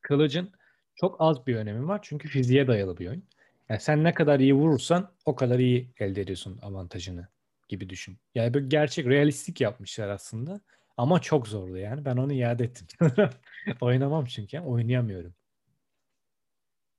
kılıcın 0.00 0.52
çok 0.94 1.16
az 1.18 1.46
bir 1.46 1.56
önemi 1.56 1.88
var 1.88 2.00
çünkü 2.02 2.28
fiziğe 2.28 2.66
dayalı 2.66 2.98
bir 2.98 3.08
oyun. 3.08 3.24
Yani 3.68 3.80
sen 3.80 4.04
ne 4.04 4.14
kadar 4.14 4.40
iyi 4.40 4.54
vurursan 4.54 5.12
o 5.24 5.36
kadar 5.36 5.58
iyi 5.58 5.90
elde 5.98 6.20
ediyorsun 6.20 6.58
avantajını 6.62 7.28
gibi 7.68 7.90
düşün. 7.90 8.18
Yani 8.34 8.54
böyle 8.54 8.66
gerçek, 8.66 9.06
realistik 9.06 9.60
yapmışlar 9.60 10.08
aslında. 10.08 10.60
Ama 10.98 11.20
çok 11.20 11.48
zordu 11.48 11.76
yani. 11.76 12.04
Ben 12.04 12.16
onu 12.16 12.32
iade 12.32 12.64
ettim. 12.64 12.86
Oynamam 13.80 14.24
çünkü. 14.24 14.60
Oynayamıyorum. 14.60 15.34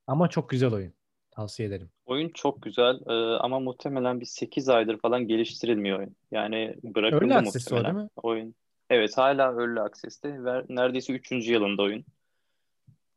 Ama 0.08 0.30
çok 0.30 0.50
güzel 0.50 0.74
oyun. 0.74 0.94
Tavsiye 1.32 1.68
ederim. 1.68 1.90
Oyun 2.06 2.30
çok 2.30 2.62
güzel 2.62 3.00
e, 3.08 3.38
ama 3.40 3.60
muhtemelen 3.60 4.20
bir 4.20 4.26
8 4.26 4.70
aydır 4.70 5.00
falan 5.00 5.28
geliştirilmiyor 5.28 6.00
oyun. 6.00 6.16
Yani 6.32 6.76
bırakıldı 6.84 7.34
o 7.34 7.42
muhtemelen 7.42 7.96
değil 7.96 8.06
mi? 8.06 8.10
oyun. 8.16 8.56
Evet 8.90 9.18
hala 9.18 9.44
Early 9.44 9.80
Access'te 9.80 10.30
neredeyse 10.70 11.14
3. 11.14 11.32
yılında 11.32 11.82
oyun. 11.82 12.06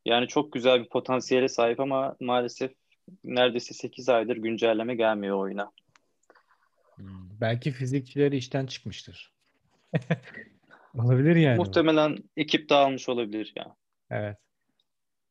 Yani 0.05 0.29
çok 0.29 0.53
güzel 0.53 0.81
bir 0.85 0.89
potansiyele 0.89 1.49
sahip 1.49 1.81
ama 1.81 2.17
maalesef 2.21 2.73
neredeyse 3.25 3.75
8 3.75 4.09
aydır 4.09 4.37
güncelleme 4.37 4.95
gelmiyor 4.95 5.37
oyuna. 5.39 5.73
Hmm, 6.95 7.41
Belki 7.41 7.71
fizikçileri 7.71 8.37
işten 8.37 8.67
çıkmıştır. 8.67 9.33
Olabilir 10.95 11.37
yani. 11.37 11.57
Muhtemelen 11.57 12.19
ekip 12.37 12.69
dağılmış 12.69 13.09
olabilir 13.09 13.53
ya. 13.57 13.77
Evet. 14.11 14.37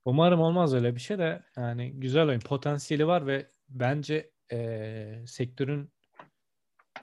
Umarım 0.05 0.39
olmaz 0.39 0.73
öyle 0.73 0.95
bir 0.95 0.99
şey 0.99 1.17
de 1.17 1.43
yani 1.57 1.91
güzel 1.91 2.27
oyun. 2.27 2.39
Potansiyeli 2.39 3.07
var 3.07 3.27
ve 3.27 3.45
bence 3.69 4.31
eee, 4.51 5.23
sektörün 5.27 5.89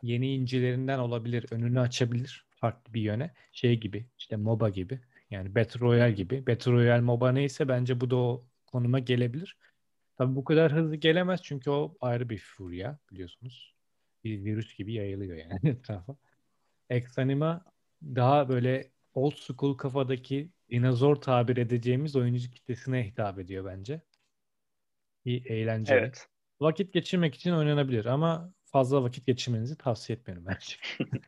yeni 0.03 0.35
incilerinden 0.35 0.99
olabilir. 0.99 1.47
Önünü 1.51 1.81
açabilir 1.81 2.47
farklı 2.51 2.95
bir 2.95 3.01
yöne. 3.01 3.35
Şey 3.53 3.81
gibi 3.81 4.07
işte 4.19 4.37
MOBA 4.37 4.69
gibi. 4.69 5.01
Yani 5.31 5.55
Battle 5.55 5.81
Royale 5.81 6.13
gibi. 6.13 6.47
Battle 6.47 6.73
Royale 6.73 7.01
MOBA 7.01 7.33
neyse 7.33 7.69
bence 7.69 8.01
bu 8.01 8.11
da 8.11 8.17
o 8.17 8.45
konuma 8.67 8.99
gelebilir. 8.99 9.57
Tabii 10.19 10.37
bu 10.37 10.45
kadar 10.45 10.73
hızlı 10.73 10.97
gelemez 10.97 11.41
çünkü 11.43 11.71
o 11.71 11.97
ayrı 12.01 12.29
bir 12.29 12.39
furya 12.39 12.99
biliyorsunuz. 13.11 13.75
Bir 14.25 14.45
virüs 14.45 14.77
gibi 14.77 14.93
yayılıyor 14.93 15.37
yani 15.37 15.59
etrafa. 15.69 16.17
Exanima 16.91 17.65
daha 18.03 18.49
böyle 18.49 18.91
old 19.15 19.35
school 19.37 19.77
kafadaki 19.77 20.51
dinozor 20.71 21.17
tabir 21.17 21.57
edeceğimiz 21.57 22.17
oyuncu 22.17 22.51
kitlesine 22.51 23.07
hitap 23.07 23.39
ediyor 23.39 23.65
bence. 23.65 24.01
Bir 25.25 25.47
eğlenceli. 25.47 25.99
Evet. 25.99 26.29
Vakit 26.61 26.93
geçirmek 26.93 27.35
için 27.35 27.53
oynanabilir 27.53 28.05
ama 28.05 28.53
fazla 28.65 29.03
vakit 29.03 29.27
geçirmenizi 29.27 29.79
tavsiye 29.79 30.19
etmiyorum 30.19 30.47
bence. 30.47 30.77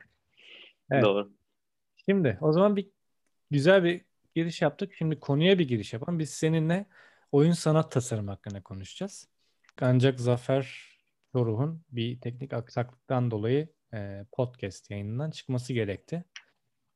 Evet. 0.92 1.04
Doğru. 1.04 1.32
Şimdi 2.08 2.38
o 2.40 2.52
zaman 2.52 2.76
bir 2.76 2.90
güzel 3.50 3.84
bir 3.84 4.04
giriş 4.34 4.62
yaptık. 4.62 4.94
Şimdi 4.94 5.20
konuya 5.20 5.58
bir 5.58 5.68
giriş 5.68 5.92
yapalım. 5.92 6.18
Biz 6.18 6.30
seninle 6.30 6.86
oyun 7.32 7.52
sanat 7.52 7.92
tasarımı 7.92 8.30
hakkında 8.30 8.62
konuşacağız. 8.62 9.28
Ancak 9.80 10.20
Zafer 10.20 10.90
Çoruh'un 11.32 11.84
bir 11.90 12.20
teknik 12.20 12.52
aksaklıktan 12.52 13.30
dolayı 13.30 13.68
e, 13.94 14.24
podcast 14.32 14.90
yayınından 14.90 15.30
çıkması 15.30 15.72
gerekti. 15.72 16.24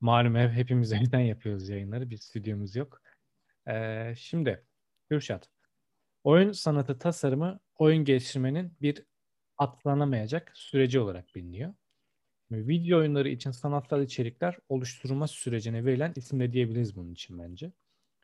Malum 0.05 0.35
hep, 0.35 0.53
hepimiz 0.53 0.93
evden 0.93 1.21
yapıyoruz 1.21 1.69
yayınları. 1.69 2.11
Bir 2.11 2.17
stüdyomuz 2.17 2.77
yok. 2.77 3.03
E, 3.69 4.15
şimdi 4.17 4.65
Kürşat, 5.09 5.51
oyun 6.25 6.53
sanatı 6.53 6.99
tasarımı 6.99 7.61
oyun 7.79 8.05
geliştirmenin 8.05 8.77
bir 8.83 9.05
atlanamayacak 9.59 10.53
süreci 10.55 11.01
olarak 11.01 11.35
biliniyor. 11.35 11.75
Video 12.51 12.99
oyunları 12.99 13.29
için 13.29 13.51
sanatsal 13.51 14.03
içerikler 14.03 14.59
oluşturma 14.69 15.29
sürecine 15.29 15.85
verilen 15.85 16.13
isim 16.17 16.41
de 16.41 16.53
diyebiliriz 16.53 16.97
bunun 16.97 17.13
için 17.13 17.39
bence. 17.39 17.73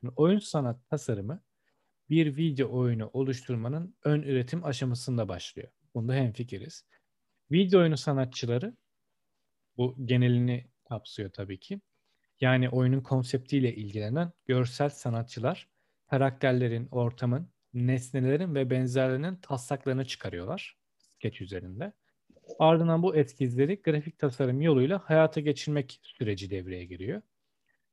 Şimdi 0.01 0.13
oyun 0.17 0.39
sanat 0.39 0.89
tasarımı 0.91 1.43
bir 2.11 2.37
video 2.37 2.79
oyunu 2.79 3.11
oluşturmanın 3.13 3.97
ön 4.05 4.23
üretim 4.23 4.65
aşamasında 4.65 5.29
başlıyor. 5.29 5.69
Bunda 5.95 6.15
hemfikiriz. 6.15 6.85
Video 7.51 7.81
oyunu 7.81 7.97
sanatçıları 7.97 8.77
bu 9.77 9.97
genelini 10.05 10.71
kapsıyor 10.91 11.31
tabii 11.31 11.61
ki. 11.61 11.81
Yani 12.41 12.69
oyunun 12.71 13.01
konseptiyle 13.01 13.75
ilgilenen 13.75 14.33
görsel 14.47 14.91
sanatçılar 14.91 15.69
karakterlerin, 16.11 16.89
ortamın, 16.91 17.49
nesnelerin 17.75 18.55
ve 18.55 18.71
benzerlerinin 18.71 19.37
taslaklarını 19.37 20.05
çıkarıyorlar 20.05 20.79
sketch 20.99 21.43
üzerinde. 21.43 21.93
Ardından 22.59 23.03
bu 23.03 23.17
eskizleri 23.17 23.83
grafik 23.83 24.19
tasarım 24.19 24.61
yoluyla 24.61 24.99
hayata 24.99 25.41
geçirmek 25.41 26.01
süreci 26.03 26.51
devreye 26.51 26.85
giriyor. 26.85 27.23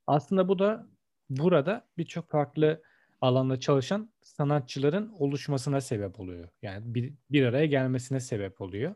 Aslında 0.07 0.47
bu 0.47 0.59
da 0.59 0.87
burada 1.29 1.87
birçok 1.97 2.29
farklı 2.29 2.83
alanda 3.21 3.59
çalışan 3.59 4.11
sanatçıların 4.21 5.09
oluşmasına 5.09 5.81
sebep 5.81 6.19
oluyor. 6.19 6.49
Yani 6.61 6.95
bir, 6.95 7.13
bir 7.31 7.45
araya 7.45 7.65
gelmesine 7.65 8.19
sebep 8.19 8.61
oluyor. 8.61 8.95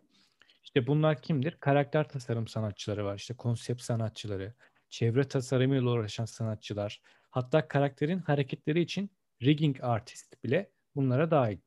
İşte 0.63 0.87
bunlar 0.87 1.21
kimdir? 1.21 1.57
Karakter 1.59 2.09
tasarım 2.09 2.47
sanatçıları 2.47 3.05
var. 3.05 3.15
İşte 3.15 3.33
konsept 3.33 3.81
sanatçıları, 3.81 4.53
çevre 4.89 5.27
tasarımıyla 5.27 5.89
uğraşan 5.89 6.25
sanatçılar, 6.25 7.01
hatta 7.29 7.67
karakterin 7.67 8.19
hareketleri 8.19 8.81
için 8.81 9.11
rigging 9.41 9.83
artist 9.83 10.43
bile 10.43 10.71
bunlara 10.95 11.31
dahil. 11.31 11.57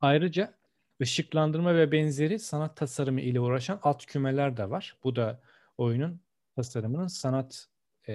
Ayrıca 0.00 0.54
ışıklandırma 1.02 1.74
ve 1.74 1.92
benzeri 1.92 2.38
sanat 2.38 2.76
tasarımı 2.76 3.20
ile 3.20 3.40
uğraşan 3.40 3.80
alt 3.82 4.06
kümeler 4.06 4.56
de 4.56 4.70
var. 4.70 4.96
Bu 5.04 5.16
da 5.16 5.42
oyunun 5.78 6.20
tasarımının 6.56 7.06
sanat 7.06 7.68
e, 8.08 8.14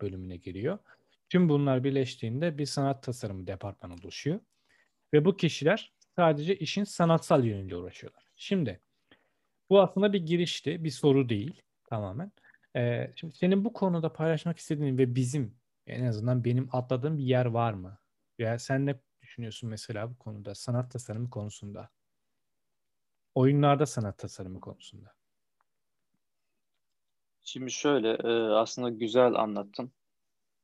bölümüne 0.00 0.36
giriyor. 0.36 0.78
Tüm 1.28 1.48
bunlar 1.48 1.84
birleştiğinde 1.84 2.58
bir 2.58 2.66
sanat 2.66 3.02
tasarımı 3.02 3.46
departmanı 3.46 3.94
oluşuyor. 3.94 4.40
Ve 5.14 5.24
bu 5.24 5.36
kişiler 5.36 5.92
sadece 6.16 6.56
işin 6.56 6.84
sanatsal 6.84 7.44
yönüyle 7.44 7.76
uğraşıyorlar. 7.76 8.24
Şimdi 8.36 8.80
bu 9.70 9.80
aslında 9.80 10.12
bir 10.12 10.26
girişti, 10.26 10.84
bir 10.84 10.90
soru 10.90 11.28
değil 11.28 11.62
tamamen. 11.84 12.32
Ee, 12.76 13.12
şimdi 13.16 13.34
senin 13.34 13.64
bu 13.64 13.72
konuda 13.72 14.12
paylaşmak 14.12 14.58
istediğin 14.58 14.98
ve 14.98 15.14
bizim 15.14 15.58
en 15.86 16.04
azından 16.04 16.44
benim 16.44 16.68
atladığım 16.72 17.18
bir 17.18 17.24
yer 17.24 17.46
var 17.46 17.72
mı? 17.72 17.98
Ya 18.38 18.58
sen 18.58 18.86
ne 18.86 19.00
düşünüyorsun 19.22 19.70
mesela 19.70 20.10
bu 20.10 20.18
konuda, 20.18 20.54
sanat 20.54 20.90
tasarımı 20.90 21.30
konusunda? 21.30 21.90
Oyunlarda 23.34 23.86
sanat 23.86 24.18
tasarımı 24.18 24.60
konusunda. 24.60 25.14
Şimdi 27.42 27.70
şöyle 27.70 28.10
e, 28.10 28.32
aslında 28.54 28.90
güzel 28.90 29.34
anlattın. 29.34 29.92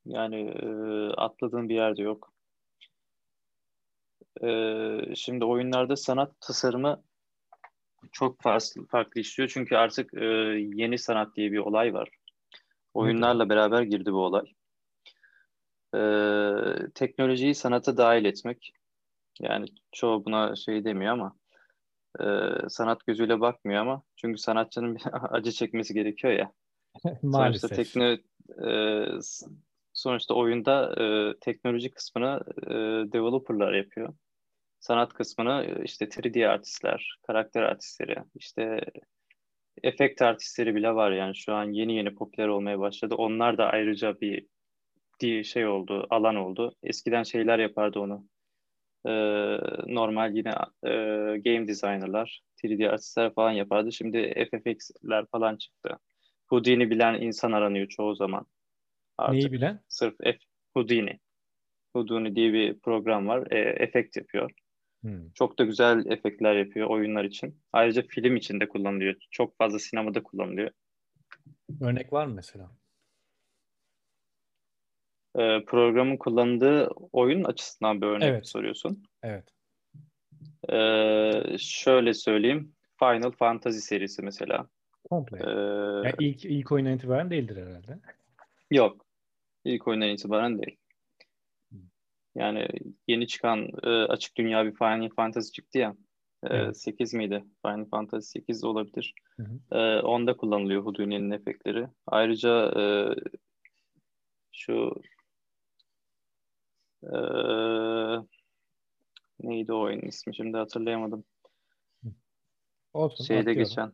Yani 0.05 0.41
e, 0.51 0.69
atladığın 1.17 1.69
bir 1.69 1.75
yerde 1.75 2.03
yok. 2.03 2.33
E, 4.43 5.15
şimdi 5.15 5.45
oyunlarda 5.45 5.97
sanat 5.97 6.41
tasarımı 6.41 7.05
çok 8.13 8.43
farklı, 8.43 8.87
farklı 8.87 9.21
işliyor. 9.21 9.51
Çünkü 9.55 9.77
artık 9.77 10.15
e, 10.15 10.25
yeni 10.75 10.99
sanat 10.99 11.37
diye 11.37 11.53
bir 11.53 11.59
olay 11.59 11.95
var. 11.95 12.09
Oyunlarla 12.95 13.49
beraber 13.49 13.83
girdi 13.83 14.13
bu 14.13 14.19
olay. 14.19 14.45
E, 15.95 16.01
teknolojiyi 16.95 17.55
sanata 17.55 17.97
dahil 17.97 18.25
etmek. 18.25 18.73
Yani 19.41 19.67
çoğu 19.93 20.25
buna 20.25 20.57
şey 20.57 20.85
demiyor 20.85 21.13
ama 21.13 21.37
e, 22.21 22.25
sanat 22.69 23.07
gözüyle 23.07 23.41
bakmıyor 23.41 23.81
ama 23.81 24.03
çünkü 24.17 24.39
sanatçının 24.39 24.95
bir 24.95 25.03
acı 25.37 25.53
çekmesi 25.53 25.95
gerekiyor 25.95 26.33
ya. 26.33 26.53
Maalesef. 27.23 27.71
Sonuçta, 27.71 27.77
tekno, 27.77 28.17
e, 28.69 29.07
sonuçta 29.93 30.35
oyunda 30.35 30.95
e, 31.03 31.35
teknoloji 31.41 31.91
kısmını 31.91 32.41
e, 32.67 32.73
developerlar 33.13 33.73
yapıyor. 33.73 34.15
Sanat 34.81 35.13
kısmını 35.13 35.83
işte 35.85 36.05
3D 36.05 36.49
artistler, 36.49 37.19
karakter 37.27 37.63
artistleri, 37.63 38.17
işte 38.35 38.81
efekt 39.83 40.23
artistleri 40.23 40.75
bile 40.75 40.95
var 40.95 41.13
yani 41.13 41.37
şu 41.37 41.55
an 41.55 41.73
yeni 41.73 41.97
yeni 41.97 42.15
popüler 42.15 42.49
olmaya 42.49 42.79
başladı. 42.79 43.15
Onlar 43.15 43.59
da 43.59 43.71
ayrıca 43.71 44.21
bir, 44.21 44.47
bir 45.23 45.45
şey 45.45 45.67
oldu, 45.67 46.07
alan 46.11 46.37
oldu. 46.37 46.75
Eskiden 46.83 47.23
şeyler 47.23 47.59
yapardı 47.59 48.01
onu. 48.01 48.27
Ee, 49.07 49.11
normal 49.87 50.35
yine 50.35 50.51
e, 50.85 50.91
game 51.39 51.69
designerlar, 51.69 52.41
3D 52.65 52.89
artistler 52.89 53.35
falan 53.35 53.53
yapardı. 53.53 53.93
Şimdi 53.93 54.47
FFX'ler 54.51 55.27
falan 55.27 55.57
çıktı. 55.57 55.99
Houdini 56.47 56.91
bilen 56.91 57.21
insan 57.21 57.53
aranıyor 57.53 57.89
çoğu 57.89 58.15
zaman. 58.15 58.47
Artık. 59.19 59.35
Neyi 59.35 59.53
bilen? 59.53 59.81
Sırf 59.89 60.15
F, 60.25 60.39
Houdini. 60.75 61.19
Houdini 61.93 62.37
diye 62.37 62.53
bir 62.53 62.79
program 62.79 63.29
var. 63.29 63.51
E, 63.51 63.59
efekt 63.59 64.17
yapıyor. 64.17 64.51
Hmm. 65.07 65.31
Çok 65.35 65.59
da 65.59 65.65
güzel 65.65 66.07
efektler 66.07 66.57
yapıyor 66.57 66.87
oyunlar 66.89 67.25
için. 67.25 67.61
Ayrıca 67.73 68.03
film 68.03 68.37
için 68.37 68.61
de 68.61 68.69
kullanılıyor. 68.69 69.15
Çok 69.31 69.59
fazla 69.59 69.79
sinemada 69.79 70.23
kullanılıyor. 70.23 70.71
Örnek 71.81 72.13
var 72.13 72.27
mı 72.27 72.35
mesela? 72.35 72.71
Ee, 75.39 75.65
programın 75.67 76.17
kullandığı 76.17 76.89
oyun 77.13 77.45
açısından 77.45 78.03
bir 78.03 78.07
örnek 78.07 78.29
evet. 78.29 78.49
soruyorsun. 78.49 79.03
Evet. 79.23 79.49
Ee, 80.73 81.59
şöyle 81.59 82.15
söyleyeyim. 82.15 82.73
Final 82.99 83.31
Fantasy 83.31 83.79
serisi 83.79 84.23
mesela. 84.23 84.69
Komple. 85.11 85.37
Ee, 85.37 85.51
yani 86.09 86.15
ilk, 86.19 86.45
ilk 86.45 86.73
oyundan 86.73 86.95
itibaren 86.95 87.31
değildir 87.31 87.67
herhalde. 87.67 87.99
Yok. 88.71 89.07
İlk 89.65 89.89
oyundan 89.89 90.09
itibaren 90.09 90.59
değil. 90.63 90.77
Yani 92.37 92.69
yeni 93.09 93.27
çıkan 93.27 93.69
e, 93.83 93.89
açık 93.89 94.37
dünya 94.37 94.65
bir 94.65 94.75
Final 94.75 95.09
Fantasy 95.09 95.53
çıktı 95.53 95.79
ya. 95.79 95.97
E, 96.43 96.57
evet. 96.57 96.77
8 96.79 97.15
miydi? 97.15 97.45
Final 97.63 97.85
Fantasy 97.85 98.39
8 98.39 98.65
olabilir. 98.65 99.15
Hı 99.37 99.43
hı. 99.43 99.79
E, 99.79 100.01
onda 100.01 100.37
kullanılıyor 100.37 100.85
Houdini'nin 100.85 101.31
efektleri. 101.31 101.89
Ayrıca 102.07 102.73
e, 102.77 102.83
şu 104.53 105.03
e, 107.03 107.17
neydi 109.41 109.73
o 109.73 109.81
oyunun 109.81 110.09
ismi? 110.09 110.37
Şimdi 110.37 110.57
hatırlayamadım. 110.57 111.25
Olsun, 112.93 113.25
Şeyde 113.25 113.41
atlıyorum. 113.41 113.63
geçen 113.63 113.93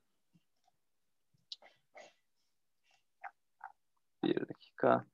bir 4.25 4.49
dakika. 4.49 5.12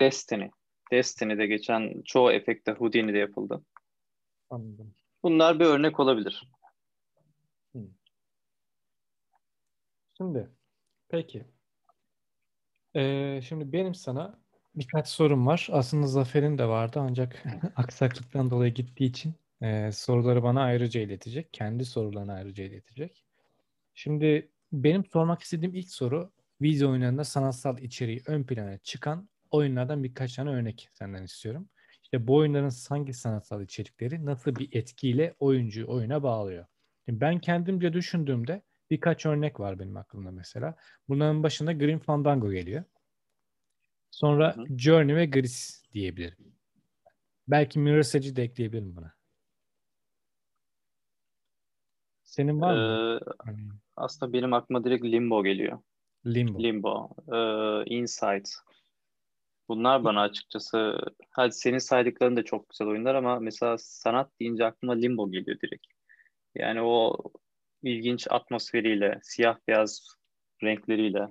Destiny. 0.00 0.50
Destiny'de 0.92 1.46
geçen 1.46 2.02
çoğu 2.04 2.32
efekte 2.32 2.72
Houdini'de 2.72 3.18
yapıldı. 3.18 3.64
Anladım. 4.50 4.94
Bunlar 5.22 5.60
bir 5.60 5.64
örnek 5.64 6.00
olabilir. 6.00 6.48
Şimdi 10.16 10.48
peki. 11.08 11.44
Ee, 12.96 13.40
şimdi 13.42 13.72
benim 13.72 13.94
sana 13.94 14.38
birkaç 14.74 15.08
sorum 15.08 15.46
var. 15.46 15.68
Aslında 15.72 16.06
Zafer'in 16.06 16.58
de 16.58 16.68
vardı 16.68 16.98
ancak 17.02 17.44
aksaklıktan 17.76 18.50
dolayı 18.50 18.74
gittiği 18.74 19.04
için 19.04 19.34
e, 19.62 19.92
soruları 19.92 20.42
bana 20.42 20.62
ayrıca 20.62 21.00
iletecek. 21.00 21.52
Kendi 21.52 21.84
sorularını 21.84 22.32
ayrıca 22.32 22.64
iletecek. 22.64 23.24
Şimdi 23.94 24.50
benim 24.72 25.04
sormak 25.04 25.42
istediğim 25.42 25.74
ilk 25.74 25.90
soru 25.90 26.32
video 26.60 26.90
oyunlarında 26.90 27.24
sanatsal 27.24 27.78
içeriği 27.78 28.22
ön 28.26 28.44
plana 28.44 28.78
çıkan 28.78 29.28
oyunlardan 29.50 30.04
birkaç 30.04 30.34
tane 30.34 30.50
örnek 30.50 30.88
senden 30.92 31.22
istiyorum. 31.22 31.68
İşte 32.02 32.26
bu 32.26 32.36
oyunların 32.36 32.70
hangi 32.88 33.12
sanatsal 33.12 33.62
içerikleri 33.62 34.26
nasıl 34.26 34.56
bir 34.56 34.68
etkiyle 34.72 35.34
oyuncuyu 35.38 35.88
oyuna 35.88 36.22
bağlıyor? 36.22 36.66
ben 37.08 37.38
kendimce 37.38 37.92
düşündüğümde 37.92 38.62
birkaç 38.90 39.26
örnek 39.26 39.60
var 39.60 39.78
benim 39.78 39.96
aklımda 39.96 40.30
mesela. 40.30 40.76
Bunların 41.08 41.42
başında 41.42 41.72
Grim 41.72 41.98
Fandango 41.98 42.50
geliyor. 42.50 42.84
Sonra 44.10 44.56
hı. 44.56 44.78
Journey 44.78 45.16
ve 45.16 45.26
Gris 45.26 45.82
diyebilirim. 45.92 46.36
Belki 47.48 47.78
Mirror's 47.78 48.14
Edge'i 48.14 48.36
de 48.36 48.42
ekleyebilirim 48.42 48.96
buna. 48.96 49.12
Senin 52.24 52.60
var 52.60 52.74
mı? 52.74 53.20
Ee, 53.20 53.54
aslında 53.96 54.32
benim 54.32 54.52
aklıma 54.52 54.84
direkt 54.84 55.04
Limbo 55.04 55.44
geliyor. 55.44 55.78
Limbo. 56.26 56.62
Limbo. 56.62 57.10
Ee, 57.32 57.94
Insight. 57.94 58.48
Bunlar 59.68 60.04
bana 60.04 60.20
açıkçası 60.20 60.98
hadi 61.30 61.52
senin 61.52 61.78
saydıkların 61.78 62.36
da 62.36 62.44
çok 62.44 62.68
güzel 62.68 62.88
oyunlar 62.88 63.14
ama 63.14 63.40
mesela 63.40 63.78
sanat 63.78 64.40
deyince 64.40 64.64
aklıma 64.64 64.92
Limbo 64.92 65.30
geliyor 65.30 65.60
direkt. 65.60 65.86
Yani 66.54 66.82
o 66.82 67.16
ilginç 67.82 68.26
atmosferiyle, 68.30 69.20
siyah 69.22 69.58
beyaz 69.68 70.06
renkleriyle, 70.62 71.28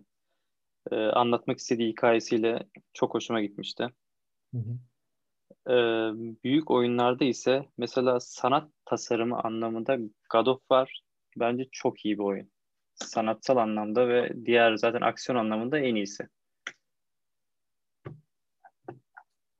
e, 0.91 0.95
anlatmak 0.95 1.57
istediği 1.57 1.89
hikayesiyle 1.89 2.67
çok 2.93 3.13
hoşuma 3.13 3.41
gitmişti. 3.41 3.87
Hı 4.53 4.57
hı. 4.57 4.77
E, 5.71 5.75
büyük 6.43 6.71
oyunlarda 6.71 7.25
ise 7.25 7.65
mesela 7.77 8.19
sanat 8.19 8.71
tasarımı 8.85 9.39
anlamında 9.39 9.97
God 10.29 10.47
of 10.47 10.59
War 10.59 11.01
bence 11.37 11.67
çok 11.71 12.05
iyi 12.05 12.17
bir 12.17 12.23
oyun. 12.23 12.51
Sanatsal 12.95 13.57
anlamda 13.57 14.09
ve 14.09 14.45
diğer 14.45 14.75
zaten 14.75 15.01
aksiyon 15.01 15.39
anlamında 15.39 15.79
en 15.79 15.95
iyisi. 15.95 16.27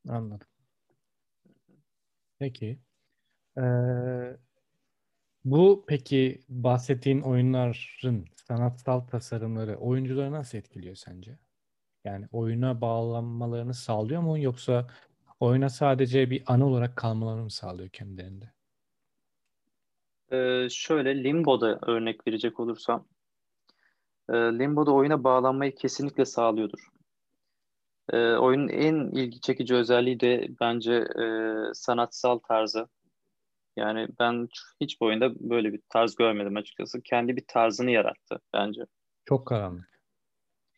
Anladım. 0.10 0.48
Peki. 2.39 2.80
Ee, 3.58 3.62
bu 5.46 5.86
peki 5.88 6.41
bahsettiğin 6.50 7.22
oyunların 7.22 8.26
sanatsal 8.36 9.00
tasarımları 9.00 9.76
oyuncuları 9.76 10.32
nasıl 10.32 10.58
etkiliyor 10.58 10.96
sence? 10.96 11.39
Yani 12.06 12.28
oyuna 12.32 12.82
bağlanmalarını 12.82 13.74
sağlıyor 13.74 14.22
mu 14.22 14.39
yoksa 14.39 14.88
oyuna 15.39 15.70
sadece 15.70 16.30
bir 16.30 16.43
ana 16.48 16.67
olarak 16.67 16.96
kalmalarını 16.96 17.43
mı 17.43 17.52
sağlıyor 17.52 17.89
kendilerinde? 17.89 18.52
Ee, 20.32 20.67
şöyle 20.70 21.24
Limbo'da 21.24 21.80
örnek 21.82 22.28
verecek 22.28 22.60
olursam 22.60 23.08
e, 24.30 24.34
Limbo'da 24.34 24.91
oyuna 24.91 25.24
bağlanmayı 25.24 25.76
kesinlikle 25.76 26.26
sağlıyordur. 26.26 26.97
E, 28.13 28.17
oyunun 28.17 28.67
en 28.67 28.96
ilgi 28.96 29.41
çekici 29.41 29.76
özelliği 29.76 30.20
de 30.20 30.48
bence 30.62 30.93
e, 30.93 31.26
sanatsal 31.74 32.38
tarzı. 32.38 32.88
Yani 33.78 34.08
ben 34.20 34.48
hiç 34.82 35.02
bu 35.02 35.06
oyunda 35.06 35.32
böyle 35.39 35.74
bir 35.74 35.82
tarz 35.89 36.15
görmedim 36.15 36.56
açıkçası. 36.56 37.02
Kendi 37.02 37.36
bir 37.36 37.43
tarzını 37.48 37.91
yarattı 37.91 38.39
bence. 38.54 38.82
Çok 39.26 39.48
karanlık. 39.48 40.02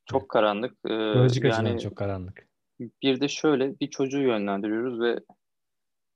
Çok 0.06 0.30
karanlık. 0.30 0.78
Ee, 0.86 0.94
yani, 1.44 1.80
çok 1.80 1.96
karanlık. 1.96 2.48
Bir 2.80 3.22
de 3.22 3.28
şöyle 3.28 3.80
bir 3.80 3.89
çocuğu 3.89 4.22
yönlendiriyoruz 4.22 5.00
ve 5.00 5.20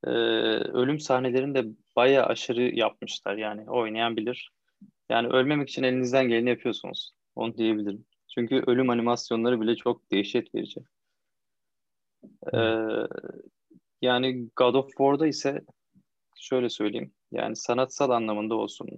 e, 0.03 0.09
ölüm 0.57 0.99
sahnelerini 0.99 1.55
de 1.55 1.65
bayağı 1.95 2.25
aşırı 2.25 2.61
yapmışlar. 2.61 3.37
Yani 3.37 3.69
oynayan 3.69 4.17
bilir. 4.17 4.51
Yani 5.09 5.27
ölmemek 5.27 5.69
için 5.69 5.83
elinizden 5.83 6.27
geleni 6.27 6.49
yapıyorsunuz. 6.49 7.13
Onu 7.35 7.57
diyebilirim. 7.57 8.05
Çünkü 8.35 8.63
ölüm 8.67 8.89
animasyonları 8.89 9.61
bile 9.61 9.75
çok 9.75 10.11
dehşet 10.11 10.55
verici. 10.55 10.81
Ee, 12.53 12.57
yani 14.01 14.49
God 14.55 14.75
of 14.75 14.87
War'da 14.87 15.27
ise 15.27 15.61
şöyle 16.39 16.69
söyleyeyim. 16.69 17.13
Yani 17.31 17.55
sanatsal 17.55 18.09
anlamında 18.09 18.55
olsun, 18.55 18.89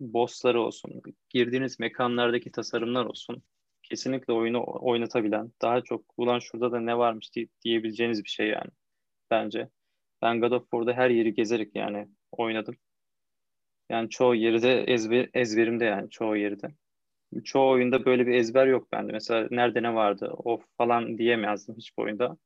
bossları 0.00 0.60
olsun, 0.60 1.02
girdiğiniz 1.28 1.80
mekanlardaki 1.80 2.52
tasarımlar 2.52 3.04
olsun. 3.06 3.42
Kesinlikle 3.82 4.32
oyunu 4.32 4.64
oynatabilen, 4.66 5.52
daha 5.62 5.80
çok 5.80 6.04
ulan 6.16 6.38
şurada 6.38 6.72
da 6.72 6.80
ne 6.80 6.98
varmış 6.98 7.34
diye, 7.34 7.48
diyebileceğiniz 7.64 8.24
bir 8.24 8.28
şey 8.28 8.48
yani 8.48 8.70
bence. 9.30 9.68
Ben 10.22 10.40
God 10.40 10.52
of 10.52 10.62
War'da 10.62 10.92
her 10.92 11.10
yeri 11.10 11.34
gezerek 11.34 11.76
yani 11.76 12.08
oynadım. 12.32 12.76
Yani 13.90 14.10
çoğu 14.10 14.34
yeri 14.34 14.62
de 14.62 14.82
ezber, 14.82 15.30
ezberimde 15.34 15.84
yani 15.84 16.10
çoğu 16.10 16.36
yeri 16.36 16.62
de. 16.62 16.68
Çoğu 17.44 17.70
oyunda 17.70 18.04
böyle 18.04 18.26
bir 18.26 18.34
ezber 18.34 18.66
yok 18.66 18.92
bende. 18.92 19.12
Mesela 19.12 19.48
nerede 19.50 19.82
ne 19.82 19.94
vardı 19.94 20.30
of 20.44 20.64
falan 20.78 21.18
diyemezdim 21.18 21.76
hiçbir 21.76 22.02
oyunda. 22.02 22.36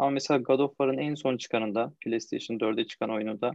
Ama 0.00 0.10
mesela 0.10 0.38
God 0.38 0.58
of 0.58 0.70
War'ın 0.70 0.98
en 0.98 1.14
son 1.14 1.36
çıkanında, 1.36 1.92
PlayStation 2.00 2.58
4'e 2.58 2.86
çıkan 2.86 3.10
oyununda 3.10 3.52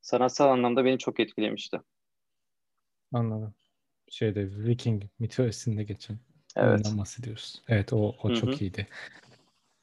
sanatsal 0.00 0.48
anlamda 0.48 0.84
beni 0.84 0.98
çok 0.98 1.20
etkilemişti. 1.20 1.80
Anladım. 3.12 3.54
Şeyde 4.08 4.64
Viking 4.64 5.02
mitolojisinde 5.18 5.84
geçen 5.84 6.18
Evet. 6.56 6.68
oyundan 6.68 6.98
bahsediyoruz. 6.98 7.62
Evet 7.68 7.92
o, 7.92 8.16
o 8.22 8.30
Hı 8.30 8.34
çok 8.34 8.62
iyiydi. 8.62 8.86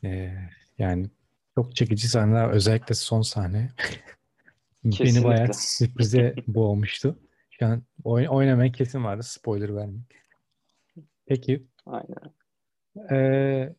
Ee, 0.04 0.34
yani 0.78 1.10
çok 1.56 1.76
çekici 1.76 2.08
sahneler 2.08 2.50
özellikle 2.50 2.96
son 2.96 3.22
sahne 3.22 3.70
beni 4.84 5.24
bayağı 5.24 5.54
sürprize 5.54 6.36
boğmuştu. 6.48 7.20
An 7.62 7.84
oyn 8.04 8.26
oynamayan 8.26 8.72
kesin 8.72 9.04
vardı. 9.04 9.24
Spoiler 9.24 9.76
vermeyeyim. 9.76 10.06
Peki 11.26 11.64
Aynen. 11.86 12.34
ee, 13.12 13.76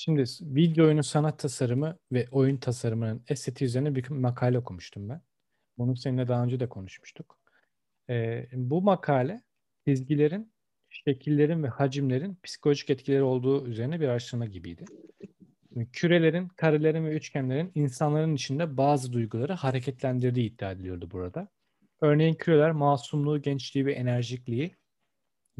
şimdi 0.00 0.24
video 0.40 0.86
oyunu 0.86 1.02
sanat 1.02 1.38
tasarımı 1.38 1.98
ve 2.12 2.28
oyun 2.30 2.56
tasarımının 2.56 3.24
estetiği 3.28 3.68
üzerine 3.68 3.94
bir 3.94 4.10
makale 4.10 4.58
okumuştum 4.58 5.08
ben. 5.08 5.22
Bunu 5.78 5.96
seninle 5.96 6.28
daha 6.28 6.44
önce 6.44 6.60
de 6.60 6.68
konuşmuştuk. 6.68 7.38
Ee, 8.10 8.48
bu 8.52 8.82
makale 8.82 9.42
çizgilerin, 9.86 10.52
şekillerin 10.90 11.62
ve 11.62 11.68
hacimlerin 11.68 12.38
psikolojik 12.42 12.90
etkileri 12.90 13.22
olduğu 13.22 13.66
üzerine 13.66 14.00
bir 14.00 14.08
araştırma 14.08 14.46
gibiydi. 14.46 14.84
Şimdi 15.72 15.90
Kürelerin, 15.92 16.48
karelerin 16.48 17.06
ve 17.06 17.16
üçgenlerin 17.16 17.72
insanların 17.74 18.34
içinde 18.34 18.76
bazı 18.76 19.12
duyguları 19.12 19.52
hareketlendirdiği 19.52 20.54
iddia 20.54 20.72
ediliyordu 20.72 21.10
burada. 21.10 21.48
Örneğin 22.00 22.34
küreler 22.34 22.70
masumluğu, 22.70 23.42
gençliği 23.42 23.86
ve 23.86 23.92
enerjikliği, 23.92 24.76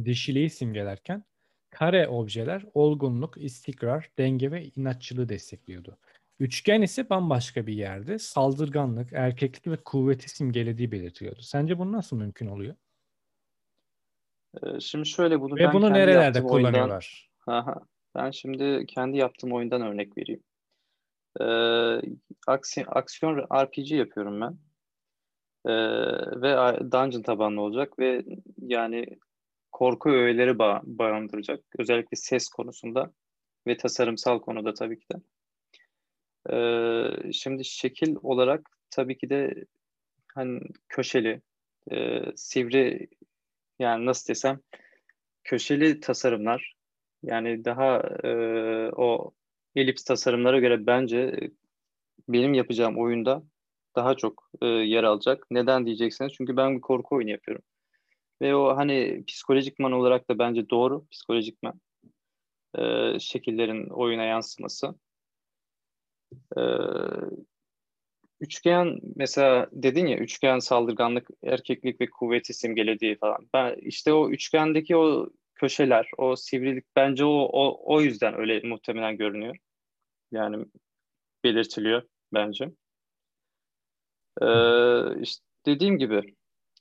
dişiliği 0.04 0.50
simgelerken 0.50 1.24
kare 1.70 2.08
objeler 2.08 2.64
olgunluk, 2.74 3.36
istikrar, 3.36 4.10
denge 4.18 4.50
ve 4.50 4.64
inatçılığı 4.64 5.28
destekliyordu. 5.28 5.98
Üçgen 6.38 6.82
ise 6.82 7.10
bambaşka 7.10 7.66
bir 7.66 7.74
yerde 7.74 8.18
saldırganlık, 8.18 9.12
erkeklik 9.12 9.66
ve 9.66 9.76
kuvveti 9.76 10.28
simgelediği 10.30 10.92
belirtiliyordu. 10.92 11.42
Sence 11.42 11.78
bu 11.78 11.92
nasıl 11.92 12.16
mümkün 12.16 12.46
oluyor? 12.46 12.74
Ee, 14.62 14.80
Şimdi 14.80 15.08
şöyle 15.08 15.40
bunu 15.40 15.56
Ve 15.56 15.60
ben 15.60 15.72
bunu 15.72 15.86
kendi 15.86 15.98
nerelerde 15.98 16.42
oyundan 16.42 16.72
kullanıyorlar? 16.72 17.30
Aha. 17.46 17.80
Ben 18.14 18.30
şimdi 18.30 18.86
kendi 18.86 19.16
yaptığım 19.16 19.52
oyundan 19.52 19.82
örnek 19.82 20.18
vereyim. 20.18 20.42
Ee, 21.40 22.16
aksiyon, 22.46 22.86
aksiyon 22.90 23.36
RPG 23.38 23.90
yapıyorum 23.90 24.40
ben. 24.40 24.58
Ee, 25.66 25.72
ve 26.42 26.80
dungeon 26.92 27.22
tabanlı 27.22 27.60
olacak 27.60 27.98
ve 27.98 28.24
yani 28.58 29.06
korku 29.72 30.10
öğeleri 30.10 30.50
ba- 30.50 30.82
barındıracak. 30.84 31.64
Özellikle 31.78 32.16
ses 32.16 32.48
konusunda 32.48 33.12
ve 33.66 33.76
tasarımsal 33.76 34.40
konuda 34.40 34.74
tabii 34.74 34.98
ki 34.98 35.06
de. 35.12 35.20
Ee, 36.50 37.32
şimdi 37.32 37.64
şekil 37.64 38.16
olarak 38.22 38.70
tabii 38.90 39.18
ki 39.18 39.30
de 39.30 39.64
hani 40.34 40.60
köşeli, 40.88 41.42
e, 41.92 42.20
sivri 42.36 43.08
yani 43.78 44.06
nasıl 44.06 44.28
desem 44.28 44.60
köşeli 45.44 46.00
tasarımlar 46.00 46.74
yani 47.22 47.64
daha 47.64 47.98
e, 48.24 48.30
o 48.96 49.32
elips 49.76 50.04
tasarımlara 50.04 50.58
göre 50.58 50.86
bence 50.86 51.50
benim 52.28 52.54
yapacağım 52.54 52.98
oyunda 52.98 53.42
daha 53.96 54.16
çok 54.16 54.50
e, 54.62 54.66
yer 54.66 55.04
alacak. 55.04 55.46
Neden 55.50 55.86
diyeceksiniz? 55.86 56.32
Çünkü 56.32 56.56
ben 56.56 56.76
bir 56.76 56.80
korku 56.80 57.16
oyunu 57.16 57.30
yapıyorum. 57.30 57.64
Ve 58.42 58.54
o 58.54 58.76
hani 58.76 59.24
psikolojikman 59.26 59.92
olarak 59.92 60.28
da 60.30 60.38
bence 60.38 60.70
doğru. 60.70 61.06
Psikolojikman 61.10 61.80
e, 62.78 63.18
şekillerin 63.18 63.88
oyuna 63.88 64.24
yansıması. 64.24 64.94
E, 66.56 66.62
üçgen 68.40 69.00
mesela 69.16 69.68
dedin 69.72 70.06
ya 70.06 70.18
üçgen 70.18 70.58
saldırganlık, 70.58 71.28
erkeklik 71.44 72.00
ve 72.00 72.10
kuvveti 72.10 72.54
simgelediği 72.54 73.16
falan. 73.16 73.48
Ben 73.54 73.76
işte 73.80 74.12
o 74.12 74.30
üçgendeki 74.30 74.96
o 74.96 75.30
köşeler, 75.54 76.10
o 76.18 76.36
sivrilik 76.36 76.84
bence 76.96 77.24
o 77.24 77.48
o, 77.52 77.94
o 77.94 78.00
yüzden 78.00 78.34
öyle 78.34 78.68
muhtemelen 78.68 79.16
görünüyor. 79.16 79.56
Yani 80.32 80.64
belirtiliyor 81.44 82.02
bence. 82.34 82.70
Ee, 84.42 85.20
işte 85.22 85.44
dediğim 85.66 85.98
gibi 85.98 86.34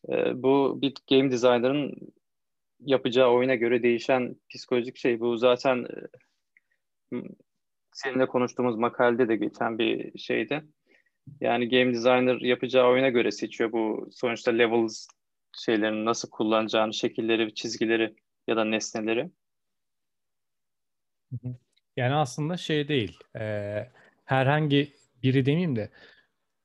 e, 0.09 0.43
bu 0.43 0.81
bir 0.81 0.93
game 1.09 1.31
designer'ın 1.31 2.13
yapacağı 2.79 3.31
oyuna 3.31 3.55
göre 3.55 3.83
değişen 3.83 4.35
psikolojik 4.49 4.97
şey. 4.97 5.19
Bu 5.19 5.37
zaten 5.37 5.87
e, 7.13 7.17
seninle 7.93 8.25
konuştuğumuz 8.25 8.75
makalede 8.75 9.27
de 9.27 9.35
geçen 9.35 9.79
bir 9.79 10.19
şeydi. 10.19 10.63
Yani 11.41 11.69
game 11.69 11.93
designer 11.93 12.41
yapacağı 12.41 12.87
oyuna 12.87 13.09
göre 13.09 13.31
seçiyor 13.31 13.71
bu 13.71 14.09
sonuçta 14.11 14.51
levels 14.51 15.07
şeylerini 15.57 16.05
nasıl 16.05 16.29
kullanacağını, 16.29 16.93
şekilleri, 16.93 17.53
çizgileri 17.53 18.15
ya 18.47 18.57
da 18.57 18.65
nesneleri. 18.65 19.29
Yani 21.97 22.15
aslında 22.15 22.57
şey 22.57 22.87
değil. 22.87 23.19
e, 23.39 23.91
herhangi 24.25 24.93
biri 25.23 25.45
demeyeyim 25.45 25.75
de 25.75 25.89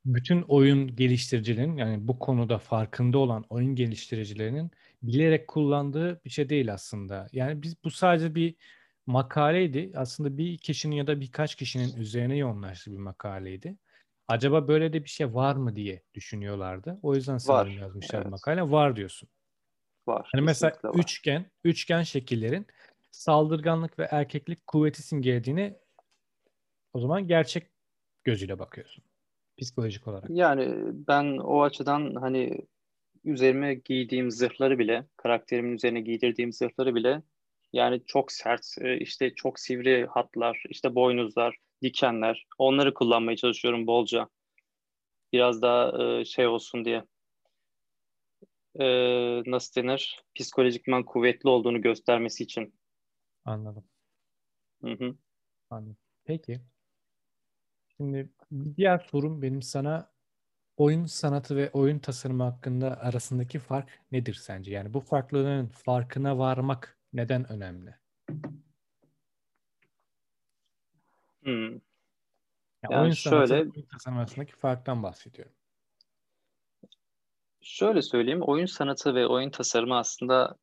bütün 0.05 0.41
oyun 0.41 0.95
geliştiricilerin 0.95 1.77
yani 1.77 2.07
bu 2.07 2.19
konuda 2.19 2.57
farkında 2.57 3.17
olan 3.17 3.45
oyun 3.49 3.75
geliştiricilerinin 3.75 4.71
bilerek 5.03 5.47
kullandığı 5.47 6.21
bir 6.25 6.29
şey 6.29 6.49
değil 6.49 6.73
aslında. 6.73 7.27
Yani 7.31 7.61
biz 7.61 7.83
bu 7.83 7.91
sadece 7.91 8.35
bir 8.35 8.55
makaleydi. 9.05 9.91
Aslında 9.95 10.37
bir 10.37 10.57
kişinin 10.57 10.95
ya 10.95 11.07
da 11.07 11.21
birkaç 11.21 11.55
kişinin 11.55 11.95
üzerine 11.97 12.37
yoğunlaştığı 12.37 12.91
bir 12.91 12.97
makaleydi. 12.97 13.77
Acaba 14.27 14.67
böyle 14.67 14.93
de 14.93 15.03
bir 15.03 15.09
şey 15.09 15.33
var 15.33 15.55
mı 15.55 15.75
diye 15.75 16.03
düşünüyorlardı. 16.13 16.99
O 17.01 17.15
yüzden 17.15 17.37
sanırım 17.37 17.77
yazmışlar 17.77 18.21
Evet. 18.21 18.31
makale. 18.31 18.71
Var 18.71 18.95
diyorsun. 18.95 19.29
Var. 20.07 20.29
Hani 20.31 20.41
mesela 20.41 20.73
var. 20.83 20.99
üçgen, 20.99 21.45
üçgen 21.63 22.03
şekillerin 22.03 22.67
saldırganlık 23.11 23.99
ve 23.99 24.07
erkeklik 24.11 24.67
kuvveti 24.67 25.03
simgelediğini 25.03 25.77
o 26.93 26.99
zaman 26.99 27.27
gerçek 27.27 27.67
gözüyle 28.23 28.59
bakıyorsun. 28.59 29.03
Psikolojik 29.57 30.07
olarak. 30.07 30.29
Yani 30.29 30.75
ben 31.07 31.37
o 31.37 31.61
açıdan 31.61 32.15
hani 32.15 32.57
üzerime 33.23 33.73
giydiğim 33.73 34.31
zırhları 34.31 34.79
bile, 34.79 35.07
karakterimin 35.17 35.75
üzerine 35.75 36.01
giydirdiğim 36.01 36.51
zırhları 36.51 36.95
bile 36.95 37.21
yani 37.73 38.01
çok 38.05 38.31
sert, 38.31 38.75
e, 38.81 38.97
işte 38.97 39.35
çok 39.35 39.59
sivri 39.59 40.05
hatlar, 40.05 40.63
işte 40.69 40.95
boynuzlar, 40.95 41.57
dikenler 41.81 42.45
onları 42.57 42.93
kullanmaya 42.93 43.37
çalışıyorum 43.37 43.87
bolca. 43.87 44.29
Biraz 45.33 45.61
daha 45.61 46.03
e, 46.03 46.25
şey 46.25 46.47
olsun 46.47 46.85
diye. 46.85 47.05
E, 48.79 48.85
nasıl 49.45 49.81
denir? 49.81 50.23
Psikolojikman 50.35 51.03
kuvvetli 51.03 51.49
olduğunu 51.49 51.81
göstermesi 51.81 52.43
için. 52.43 52.75
Anladım. 53.45 53.83
Hı 54.83 54.91
hı. 54.91 55.15
Anladım. 55.69 55.97
Peki. 56.23 56.61
Şimdi 57.97 58.29
bir 58.51 58.75
diğer 58.75 58.99
sorum 58.99 59.41
benim 59.41 59.61
sana 59.61 60.11
oyun 60.77 61.05
sanatı 61.05 61.55
ve 61.55 61.71
oyun 61.71 61.99
tasarımı 61.99 62.43
hakkında 62.43 62.99
arasındaki 62.99 63.59
fark 63.59 63.89
nedir 64.11 64.33
sence? 64.33 64.71
Yani 64.71 64.93
bu 64.93 64.99
farklılığın 64.99 65.67
farkına 65.67 66.37
varmak 66.37 66.99
neden 67.13 67.51
önemli? 67.51 67.95
Hmm. 71.43 71.79
Yani 72.83 72.91
Yani 72.91 73.01
oyun 73.01 73.13
sanatı 73.13 73.41
ve 73.41 73.47
şöyle 73.47 73.71
oyun 73.71 73.87
tasarımı 73.91 74.19
arasındaki 74.19 74.55
farktan 74.55 75.03
bahsediyorum. 75.03 75.53
şöyle 77.61 78.01
söyleyeyim. 78.01 78.41
Oyun 78.41 78.65
sanatı 78.65 79.15
ve 79.15 79.27
oyun 79.27 79.49
tasarımı 79.49 79.97
aslında 79.97 80.55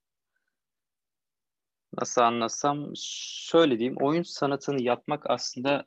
nasıl 1.98 2.20
anlatsam 2.20 2.92
şöyle 2.96 3.78
diyeyim. 3.78 3.96
Oyun 4.00 4.22
sanatını 4.22 4.82
yapmak 4.82 5.30
aslında 5.30 5.84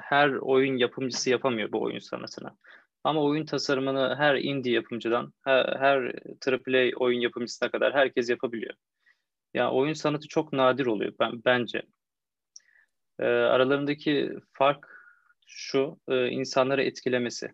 her 0.00 0.30
oyun 0.30 0.76
yapımcısı 0.76 1.30
yapamıyor 1.30 1.72
bu 1.72 1.82
oyun 1.82 1.98
sanatını. 1.98 2.56
Ama 3.04 3.22
oyun 3.22 3.46
tasarımını 3.46 4.14
her 4.18 4.36
indie 4.36 4.72
yapımcıdan, 4.72 5.32
her, 5.44 5.64
her 5.78 5.98
AAA 6.48 6.96
oyun 6.96 7.20
yapımcısına 7.20 7.70
kadar 7.70 7.94
herkes 7.94 8.30
yapabiliyor. 8.30 8.74
Ya 9.54 9.70
oyun 9.70 9.92
sanatı 9.92 10.28
çok 10.28 10.52
nadir 10.52 10.86
oluyor 10.86 11.12
ben 11.20 11.44
bence. 11.44 11.82
E, 13.18 13.24
aralarındaki 13.24 14.32
fark 14.52 14.98
şu, 15.46 16.00
e, 16.08 16.28
insanları 16.28 16.82
etkilemesi. 16.82 17.50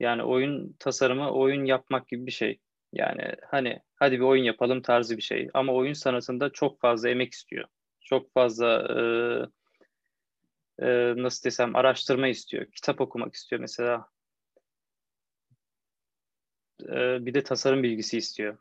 Yani 0.00 0.22
oyun 0.22 0.76
tasarımı 0.78 1.30
oyun 1.30 1.64
yapmak 1.64 2.08
gibi 2.08 2.26
bir 2.26 2.32
şey. 2.32 2.58
Yani 2.92 3.34
hani 3.50 3.80
hadi 3.96 4.16
bir 4.16 4.24
oyun 4.24 4.44
yapalım 4.44 4.82
tarzı 4.82 5.16
bir 5.16 5.22
şey. 5.22 5.48
Ama 5.54 5.72
oyun 5.72 5.92
sanatında 5.92 6.50
çok 6.50 6.80
fazla 6.80 7.08
emek 7.08 7.32
istiyor. 7.32 7.64
Çok 8.00 8.32
fazla 8.32 8.78
e, 9.00 9.02
e, 10.82 11.14
nasıl 11.22 11.44
desem 11.44 11.76
araştırma 11.76 12.28
istiyor. 12.28 12.66
Kitap 12.72 13.00
okumak 13.00 13.34
istiyor 13.34 13.60
mesela. 13.60 14.08
E, 16.82 17.26
bir 17.26 17.34
de 17.34 17.42
tasarım 17.42 17.82
bilgisi 17.82 18.18
istiyor. 18.18 18.58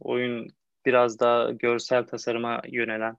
Oyun 0.00 0.48
biraz 0.86 1.20
daha 1.20 1.50
görsel 1.50 2.06
tasarıma 2.06 2.62
yönelen 2.68 3.16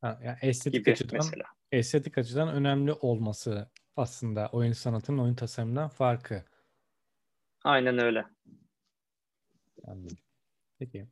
Ha, 0.00 0.20
yani 0.24 0.38
estetik 0.42 0.80
gibi 0.80 0.92
açıdan 0.92 1.16
mesela. 1.16 1.44
estetik 1.72 2.18
açıdan 2.18 2.48
önemli 2.48 2.92
olması 2.92 3.70
aslında 3.96 4.48
oyun 4.52 4.72
sanatının 4.72 5.18
oyun 5.18 5.34
tasarımından 5.34 5.88
farkı. 5.88 6.44
Aynen 7.64 7.98
öyle. 7.98 8.24
Anladım. 9.84 10.16
Peki. 10.78 11.08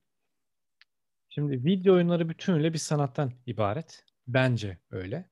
Şimdi 1.29 1.65
video 1.65 1.95
oyunları 1.95 2.29
bütünüyle 2.29 2.73
bir 2.73 2.79
sanattan 2.79 3.33
ibaret. 3.47 4.05
Bence 4.27 4.79
öyle. 4.91 5.31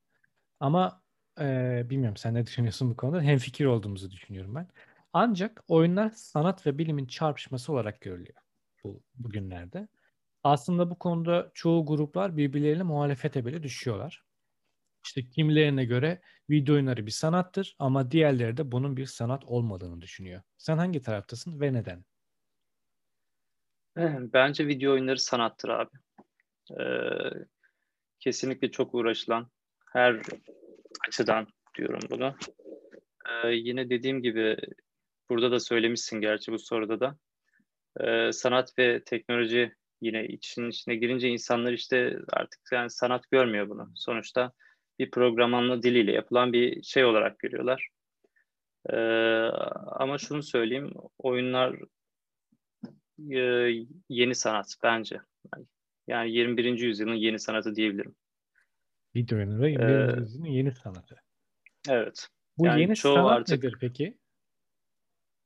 Ama 0.61 1.03
e, 1.41 1.83
bilmiyorum 1.91 2.17
sen 2.17 2.35
ne 2.35 2.47
düşünüyorsun 2.47 2.91
bu 2.91 2.97
konuda? 2.97 3.23
Hemfikir 3.23 3.65
olduğumuzu 3.65 4.11
düşünüyorum 4.11 4.55
ben. 4.55 4.69
Ancak 5.13 5.65
oyunlar 5.69 6.11
sanat 6.11 6.67
ve 6.67 6.79
bilimin 6.79 7.07
çarpışması 7.07 7.73
olarak 7.73 8.01
görülüyor 8.01 8.39
bu 8.85 9.03
bugünlerde. 9.15 9.89
Aslında 10.43 10.91
bu 10.91 10.99
konuda 10.99 11.51
çoğu 11.55 11.87
gruplar 11.87 12.37
birbirleriyle 12.37 12.83
muhalefete 12.83 13.47
bile 13.47 13.63
düşüyorlar. 13.63 14.25
İşte 15.05 15.29
kimilerine 15.29 15.85
göre 15.85 16.21
video 16.51 16.75
oyunları 16.75 17.07
bir 17.07 17.11
sanattır 17.11 17.77
ama 17.79 18.11
diğerleri 18.11 18.57
de 18.57 18.73
bunun 18.73 18.97
bir 18.97 19.07
sanat 19.07 19.45
olmadığını 19.45 20.01
düşünüyor. 20.01 20.43
Sen 20.59 20.79
hangi 20.79 21.03
taraftasın 21.03 21.61
ve 21.61 21.73
neden? 21.73 22.05
Bence 24.33 24.67
video 24.67 24.93
oyunları 24.93 25.19
sanattır 25.19 25.69
abi. 25.69 25.91
Ee, 26.71 26.85
kesinlikle 28.21 28.71
çok 28.71 28.95
uğraşılan 28.95 29.51
her 29.97 30.21
açıdan 31.09 31.47
diyorum 31.79 32.01
bunu. 32.11 32.35
Ee, 33.29 33.49
yine 33.49 33.91
dediğim 33.91 34.23
gibi 34.23 34.57
burada 35.31 35.51
da 35.51 35.61
söylemişsin 35.61 36.21
gerçi 36.21 36.53
bu 36.53 36.59
soruda 36.59 37.01
da. 37.01 37.17
Ee, 38.01 38.33
sanat 38.33 38.79
ve 38.79 39.05
teknoloji 39.05 39.75
yine 40.01 40.27
için 40.27 40.69
içine 40.69 40.97
girince 40.97 41.29
insanlar 41.29 41.73
işte 41.73 42.19
artık 42.33 42.61
yani 42.73 42.91
sanat 42.91 43.31
görmüyor 43.31 43.69
bunu. 43.69 43.93
Sonuçta 43.95 44.53
bir 44.99 45.11
programlama 45.11 45.83
diliyle 45.83 46.13
yapılan 46.13 46.53
bir 46.53 46.83
şey 46.83 47.05
olarak 47.05 47.39
görüyorlar. 47.39 47.89
Ee, 48.91 48.97
ama 49.87 50.19
şunu 50.19 50.43
söyleyeyim, 50.43 50.93
oyunlar 51.19 51.77
e, 53.31 53.41
yeni 54.09 54.35
sanat 54.35 54.77
bence. 54.83 55.21
Yani 56.07 56.33
21. 56.33 56.79
yüzyılın 56.79 57.15
yeni 57.15 57.39
sanatı 57.39 57.77
diyebilirim. 57.77 58.15
Video 59.17 59.39
oyunları 59.39 59.71
21. 59.71 60.49
Ee, 60.49 60.53
yeni 60.53 60.73
sanatı. 60.73 61.17
Evet. 61.89 62.29
Bu 62.59 62.67
Yani 62.67 62.81
yeni 62.81 62.97
sanat 62.97 63.33
artık- 63.33 63.65
nedir 63.65 63.77
peki? 63.81 64.19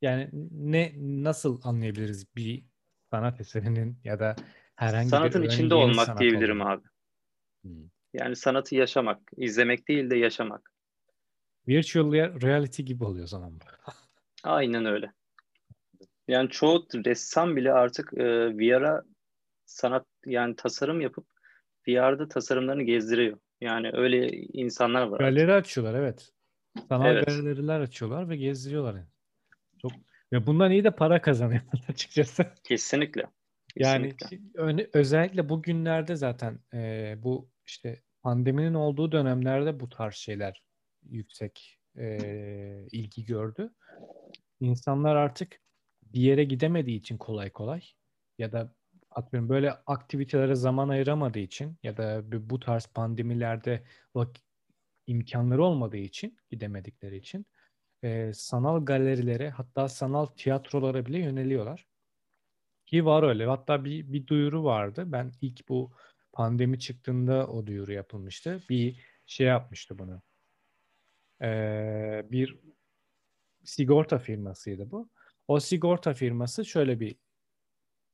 Yani 0.02 0.28
ne 0.50 0.92
nasıl 0.96 1.60
anlayabiliriz 1.64 2.36
bir 2.36 2.64
sanat 3.10 3.40
eserinin 3.40 3.98
ya 4.04 4.20
da 4.20 4.36
herhangi 4.76 5.06
bir 5.06 5.10
Sanatın 5.10 5.40
öğenin 5.40 5.52
içinde 5.52 5.74
olmak 5.74 6.06
sanat 6.06 6.20
diyebilirim 6.20 6.60
olduğunu? 6.60 6.72
abi. 6.72 6.88
Hmm. 7.62 7.88
Yani 8.12 8.36
sanatı 8.36 8.74
yaşamak, 8.74 9.30
izlemek 9.36 9.88
değil 9.88 10.10
de 10.10 10.16
yaşamak. 10.16 10.72
Virtual 11.68 12.12
reality 12.42 12.82
gibi 12.82 13.04
oluyor 13.04 13.26
zaman 13.26 13.60
bu. 13.60 13.64
Aynen 14.44 14.84
öyle. 14.84 15.12
Yani 16.28 16.48
çoğu 16.50 16.86
ressam 16.94 17.56
bile 17.56 17.72
artık 17.72 18.14
e, 18.14 18.58
VR'a 18.58 19.02
sanat 19.64 20.06
yani 20.26 20.56
tasarım 20.56 21.00
yapıp 21.00 21.26
VR'da 21.88 22.28
tasarımlarını 22.28 22.82
gezdiriyor. 22.82 23.38
Yani 23.60 23.90
öyle 23.92 24.30
insanlar 24.32 25.02
var. 25.06 25.18
Galeri 25.18 25.52
açıyorlar 25.52 25.94
evet. 26.00 26.32
Sanal 26.88 27.06
Evet. 27.16 27.26
galeriler 27.26 27.80
açıyorlar 27.80 28.28
ve 28.28 28.36
gezdiriyorlar. 28.36 28.94
yani. 28.94 29.06
Çok 29.82 29.92
ve 30.32 30.46
bundan 30.46 30.70
iyi 30.70 30.84
de 30.84 30.90
para 30.90 31.22
kazanıyorlar 31.22 31.84
açıkçası. 31.88 32.46
Kesinlikle. 32.64 33.26
Yani 33.76 34.16
Kesinlikle. 34.16 34.60
öne- 34.60 34.88
özellikle 34.92 35.48
bugünlerde 35.48 36.16
zaten 36.16 36.58
e, 36.74 37.14
bu 37.18 37.50
işte 37.66 38.02
pandeminin 38.22 38.74
olduğu 38.74 39.12
dönemlerde 39.12 39.80
bu 39.80 39.88
tarz 39.88 40.14
şeyler 40.14 40.62
yüksek 41.02 41.78
e, 41.98 42.18
ilgi 42.92 43.24
gördü. 43.24 43.70
İnsanlar 44.60 45.16
artık 45.16 45.60
bir 46.02 46.20
yere 46.20 46.44
gidemediği 46.44 46.98
için 46.98 47.18
kolay 47.18 47.50
kolay 47.50 47.80
ya 48.38 48.52
da 48.52 48.74
atıyorum 49.10 49.48
böyle 49.48 49.72
aktivitelere 49.72 50.54
zaman 50.54 50.88
ayıramadığı 50.88 51.38
için 51.38 51.78
ya 51.82 51.96
da 51.96 52.22
bu- 52.50 52.60
tarz 52.60 52.86
pandemilerde 52.86 53.84
vak- 54.14 54.40
imkanları 55.06 55.64
olmadığı 55.64 55.96
için 55.96 56.38
gidemedikleri 56.50 57.16
için 57.16 57.46
e, 58.02 58.32
sanal 58.34 58.84
galerilere 58.84 59.50
hatta 59.50 59.88
sanal 59.88 60.26
tiyatrolara 60.26 61.06
bile 61.06 61.18
yöneliyorlar. 61.18 61.86
Ki 62.86 63.04
var 63.04 63.22
öyle. 63.22 63.46
Hatta 63.46 63.84
bir, 63.84 64.12
bir 64.12 64.26
duyuru 64.26 64.64
vardı. 64.64 65.04
Ben 65.06 65.32
ilk 65.40 65.68
bu 65.68 65.92
pandemi 66.32 66.78
çıktığında 66.78 67.46
o 67.46 67.66
duyuru 67.66 67.92
yapılmıştı. 67.92 68.62
Bir 68.70 69.00
şey 69.26 69.46
yapmıştı 69.46 69.98
bunu. 69.98 70.22
Ee, 71.42 72.26
bir 72.30 72.58
sigorta 73.64 74.18
firmasıydı 74.18 74.90
bu. 74.90 75.10
O 75.48 75.60
sigorta 75.60 76.14
firması 76.14 76.64
şöyle 76.64 77.00
bir 77.00 77.16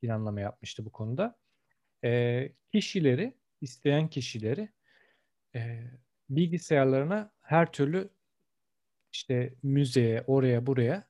planlama 0.02 0.40
yapmıştı 0.40 0.84
bu 0.84 0.92
konuda. 0.92 1.36
Ee, 2.04 2.52
kişileri, 2.72 3.34
isteyen 3.60 4.08
kişileri 4.08 4.68
e, 5.54 5.82
bilgisayarlarına 6.30 7.32
her 7.40 7.72
türlü 7.72 8.10
işte 9.12 9.54
müzeye, 9.62 10.24
oraya, 10.26 10.66
buraya 10.66 11.08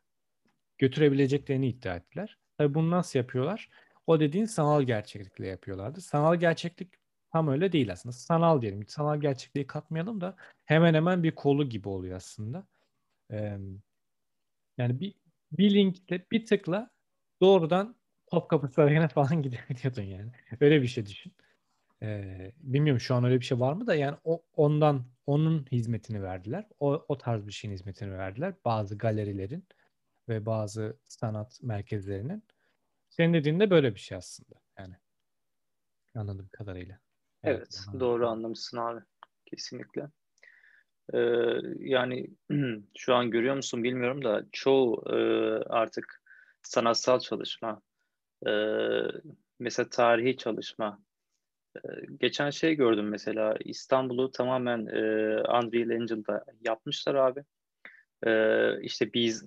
götürebileceklerini 0.79 1.69
iddia 1.69 1.97
ettiler. 1.97 2.39
Tabii 2.59 2.75
bunu 2.75 2.91
nasıl 2.91 3.19
yapıyorlar? 3.19 3.71
O 4.07 4.21
dediğin 4.21 4.45
sanal 4.45 4.83
gerçeklikle 4.83 5.47
yapıyorlardı. 5.47 6.01
Sanal 6.01 6.37
gerçeklik 6.37 6.95
tam 7.33 7.49
öyle 7.49 7.73
değil 7.73 7.93
aslında. 7.93 8.13
Sanal 8.13 8.63
diyelim. 8.63 8.89
Sanal 8.89 9.21
gerçekliği 9.21 9.67
katmayalım 9.67 10.21
da 10.21 10.37
hemen 10.65 10.95
hemen 10.95 11.23
bir 11.23 11.35
kolu 11.35 11.69
gibi 11.69 11.89
oluyor 11.89 12.17
aslında. 12.17 12.67
Ee, 13.33 13.59
yani 14.79 15.01
bir, 15.01 15.15
bir 15.53 15.75
linkle 15.75 16.27
bir 16.33 16.47
tıkla 16.47 16.91
doğrudan 17.41 17.96
Topkapı 18.27 18.69
Sarayı'na 18.69 19.09
falan 19.09 19.43
gidebiliyordun 19.43 20.03
yani. 20.03 20.33
Öyle 20.61 20.83
bir 20.83 20.87
şey 20.87 21.07
düşün. 21.07 21.33
Ee, 22.03 22.53
bilmiyorum 22.59 23.01
şu 23.01 23.15
an 23.15 23.25
öyle 23.25 23.41
bir 23.41 23.45
şey 23.45 23.61
var 23.61 23.73
mı 23.73 23.87
da 23.87 23.95
yani 23.95 24.17
o, 24.25 24.43
ondan 24.57 25.05
onun 25.27 25.67
hizmetini 25.73 26.23
verdiler. 26.23 26.69
O, 26.81 27.05
o 27.09 27.19
tarz 27.19 27.47
bir 27.47 27.53
şeyin 27.53 27.75
hizmetini 27.75 28.19
verdiler. 28.19 28.55
Bazı 28.65 28.99
galerilerin 28.99 29.65
ve 30.29 30.47
bazı 30.47 30.97
sanat 31.05 31.63
merkezlerinin. 31.63 32.45
Senin 33.09 33.35
dediğin 33.35 33.61
de 33.61 33.71
böyle 33.71 33.95
bir 33.95 34.01
şey 34.01 34.19
aslında. 34.19 34.61
Yani 34.79 34.95
anladığım 36.15 36.49
kadarıyla. 36.49 36.99
Evet, 37.43 37.81
anladım. 37.89 38.01
doğru 38.01 38.29
anlamışsın 38.29 38.79
abi. 38.79 39.01
Kesinlikle. 39.47 40.09
Ee, 41.15 41.19
yani 41.79 42.31
şu 42.97 43.15
an 43.15 43.31
görüyor 43.31 43.57
musun 43.57 43.85
bilmiyorum 43.85 44.25
da 44.25 44.45
çoğu 44.53 45.05
e, 45.11 45.17
artık 45.69 46.23
sanatsal 46.63 47.21
çalışma, 47.21 47.83
mesela 49.59 49.89
tarihi 49.89 50.37
çalışma. 50.37 51.01
E, 51.77 51.81
geçen 52.21 52.51
şey 52.51 52.75
gördüm 52.75 53.09
mesela 53.09 53.57
İstanbul'u 53.65 54.31
tamamen 54.31 54.87
e, 54.87 55.01
Unreal 55.41 55.91
Engine'da 55.91 56.45
yapmışlar 56.61 57.15
abi. 57.15 57.45
E, 58.27 58.33
işte 58.83 59.13
Biz, 59.13 59.45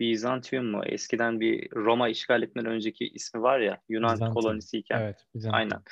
Bizantium 0.00 0.66
mu? 0.66 0.82
Eskiden 0.86 1.40
bir 1.40 1.70
Roma 1.72 2.08
işgal 2.08 2.42
etmeden 2.42 2.70
önceki 2.70 3.08
ismi 3.08 3.42
var 3.42 3.60
ya 3.60 3.80
Yunan 3.88 4.14
Bizantium. 4.14 4.34
kolonisiyken. 4.34 5.00
Evet. 5.00 5.26
Bizantium. 5.34 5.58
Aynen. 5.58 5.82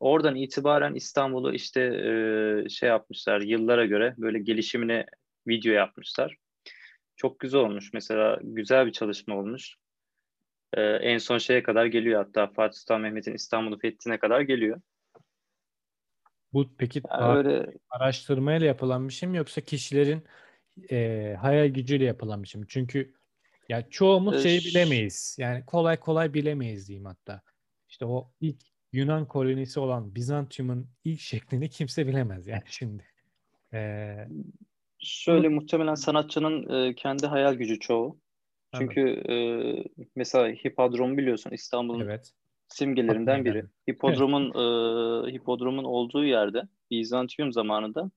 Oradan 0.00 0.34
itibaren 0.34 0.94
İstanbul'u 0.94 1.54
işte 1.54 1.80
e, 1.80 2.68
şey 2.68 2.88
yapmışlar 2.88 3.40
yıllara 3.40 3.86
göre 3.86 4.14
böyle 4.18 4.38
gelişimine 4.38 5.06
video 5.46 5.72
yapmışlar. 5.72 6.36
Çok 7.16 7.40
güzel 7.40 7.60
olmuş. 7.60 7.92
Mesela 7.92 8.38
güzel 8.42 8.86
bir 8.86 8.92
çalışma 8.92 9.36
olmuş. 9.36 9.76
E, 10.76 10.80
en 10.82 11.18
son 11.18 11.38
şeye 11.38 11.62
kadar 11.62 11.86
geliyor 11.86 12.24
hatta 12.24 12.46
Fatih 12.46 12.78
Sultan 12.78 13.00
Mehmet'in 13.00 13.34
İstanbul'u 13.34 13.78
fethine 13.78 14.18
kadar 14.18 14.40
geliyor. 14.40 14.80
Bu 16.52 16.66
peki 16.78 17.02
Yani 17.10 17.38
öyle 17.38 17.66
araştırmayla 17.90 18.66
yapılan 18.66 19.08
bir 19.08 19.12
şey 19.12 19.28
mi 19.28 19.36
yoksa 19.36 19.60
kişilerin 19.60 20.24
e, 20.90 21.34
hayal 21.40 21.66
gücüyle 21.66 22.04
yapılan 22.04 22.42
bir 22.42 22.48
şey 22.48 22.60
mi? 22.60 22.66
Çünkü 22.70 23.14
ya 23.68 23.90
çoğumuz 23.90 24.36
E, 24.36 24.42
şeyi 24.42 24.60
bilemeyiz. 24.60 25.36
Yani 25.40 25.64
kolay 25.66 25.96
kolay 25.96 26.34
bilemeyiz 26.34 26.88
diyeyim 26.88 27.06
hatta. 27.06 27.42
İşte 27.88 28.06
o 28.06 28.30
ilk 28.40 28.62
Yunan 28.92 29.28
kolonisi 29.28 29.80
olan 29.80 30.14
Bizantium'un 30.14 30.88
ilk 31.04 31.20
şeklini 31.20 31.68
kimse 31.68 32.06
bilemez 32.06 32.46
yani 32.46 32.62
şimdi. 32.66 33.04
Ee, 33.72 34.28
Şöyle 34.98 35.48
muhtemelen 35.48 35.94
sanatçının 35.94 36.88
e, 36.88 36.94
kendi 36.94 37.26
hayal 37.26 37.54
gücü 37.54 37.80
çoğu. 37.80 38.18
Çünkü 38.78 39.00
e, 39.28 39.36
mesela 40.16 40.48
hipodrom 40.48 41.18
biliyorsun 41.18 41.50
İstanbul'un 41.50 42.04
evet. 42.04 42.32
simgelerinden 42.68 43.44
biri. 43.44 43.64
Hipodromun 43.90 44.44
e, 44.48 45.32
hipodromun 45.32 45.84
olduğu 45.84 46.24
yerde 46.24 46.62
Bizantium 46.90 47.52
zamanında 47.52 48.10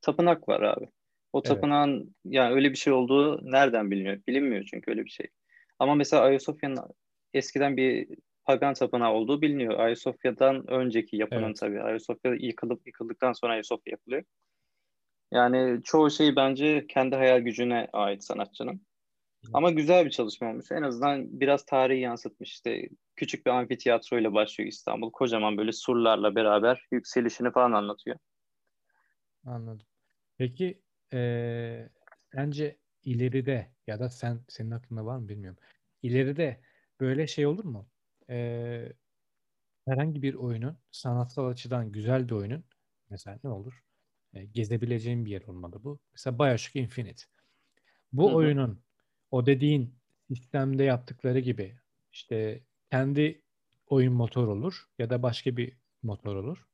tapınak 0.00 0.48
var 0.48 0.60
abi. 0.60 0.88
O 1.32 1.38
Evet. 1.38 1.46
tapınağın 1.46 2.14
yani 2.24 2.54
öyle 2.54 2.70
bir 2.70 2.76
şey 2.76 2.92
olduğu 2.92 3.50
nereden 3.52 3.90
biliniyor? 3.90 4.20
Bilinmiyor 4.28 4.64
çünkü 4.70 4.90
öyle 4.90 5.04
bir 5.04 5.10
şey. 5.10 5.26
Ama 5.78 5.94
mesela 5.94 6.22
Ayasofya'nın 6.22 6.78
eskiden 7.34 7.76
bir 7.76 8.08
pagan 8.44 8.74
tapınağı 8.74 9.12
olduğu 9.12 9.42
biliniyor. 9.42 9.78
Ayasofya'dan 9.78 10.70
önceki 10.70 11.16
yapının 11.16 11.46
Evet. 11.46 11.56
tabii. 11.60 11.82
Ayasofya 11.82 12.34
yıkılıp 12.34 12.86
yıkıldıktan 12.86 13.32
sonra 13.32 13.52
Ayasofya 13.52 13.90
yapılıyor. 13.90 14.22
Yani 15.32 15.82
çoğu 15.82 16.10
şey 16.10 16.36
bence 16.36 16.86
kendi 16.88 17.16
hayal 17.16 17.40
gücüne 17.40 17.88
ait 17.92 18.24
sanatçının. 18.24 18.80
Ama 19.52 19.70
güzel 19.70 20.04
bir 20.04 20.10
çalışma 20.10 20.50
olmuş. 20.50 20.72
En 20.72 20.82
azından 20.82 21.40
biraz 21.40 21.64
tarihi 21.66 22.00
yansıtmış. 22.00 22.50
İşte 22.52 22.82
küçük 23.16 23.46
bir 23.46 23.50
amfiteyatro 23.50 24.18
ile 24.18 24.32
başlıyor 24.34 24.68
İstanbul. 24.68 25.10
Kocaman 25.12 25.56
böyle 25.58 25.72
surlarla 25.72 26.34
beraber 26.34 26.86
yükselişini 26.92 27.52
falan 27.52 27.72
anlatıyor. 27.72 28.16
Anladım. 29.44 29.86
Peki 30.38 30.82
eee, 31.12 31.90
sence 32.34 32.78
ileride 33.04 33.72
ya 33.86 34.00
da 34.00 34.10
sen 34.10 34.44
senin 34.48 34.70
aklında 34.70 35.06
var 35.06 35.18
mı 35.18 35.28
bilmiyorum. 35.28 35.58
İleride 36.02 36.60
böyle 37.00 37.26
şey 37.26 37.46
olur 37.46 37.64
mu? 37.64 37.90
Eee, 38.28 38.92
herhangi 39.88 40.22
bir 40.22 40.34
oyunun 40.34 40.78
sanatsal 40.92 41.48
açıdan 41.48 41.92
güzel 41.92 42.26
bir 42.28 42.34
oyunun 42.34 42.64
mesela 43.10 43.40
ne 43.44 43.50
olur? 43.50 43.84
E, 44.34 44.44
gezebileceğin 44.46 45.26
bir 45.26 45.30
yer 45.32 45.42
olmalı 45.42 45.84
bu. 45.84 46.00
Mesela 46.12 46.38
BioShock 46.40 46.76
Infinite. 46.76 47.22
Bu 48.12 48.26
Hı 48.26 48.34
hı. 48.34 48.54
oyunun 48.54 48.84
o 49.30 49.46
dediğin 49.46 49.94
sistemde 50.28 50.84
yaptıkları 50.84 51.38
gibi 51.38 51.76
işte 52.12 52.60
kendi 52.90 53.42
oyun 53.86 54.12
motor 54.12 54.48
olur 54.48 54.84
ya 54.98 55.10
da 55.10 55.22
başka 55.22 55.56
bir 55.56 55.76
motor 56.02 56.36
olur. 56.36 56.66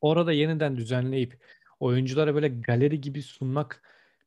Orada 0.00 0.32
yeniden 0.32 0.76
düzenleyip 0.76 1.44
oyunculara 1.80 2.34
böyle 2.34 2.48
galeri 2.48 3.00
gibi 3.00 3.22
sunmak 3.22 3.82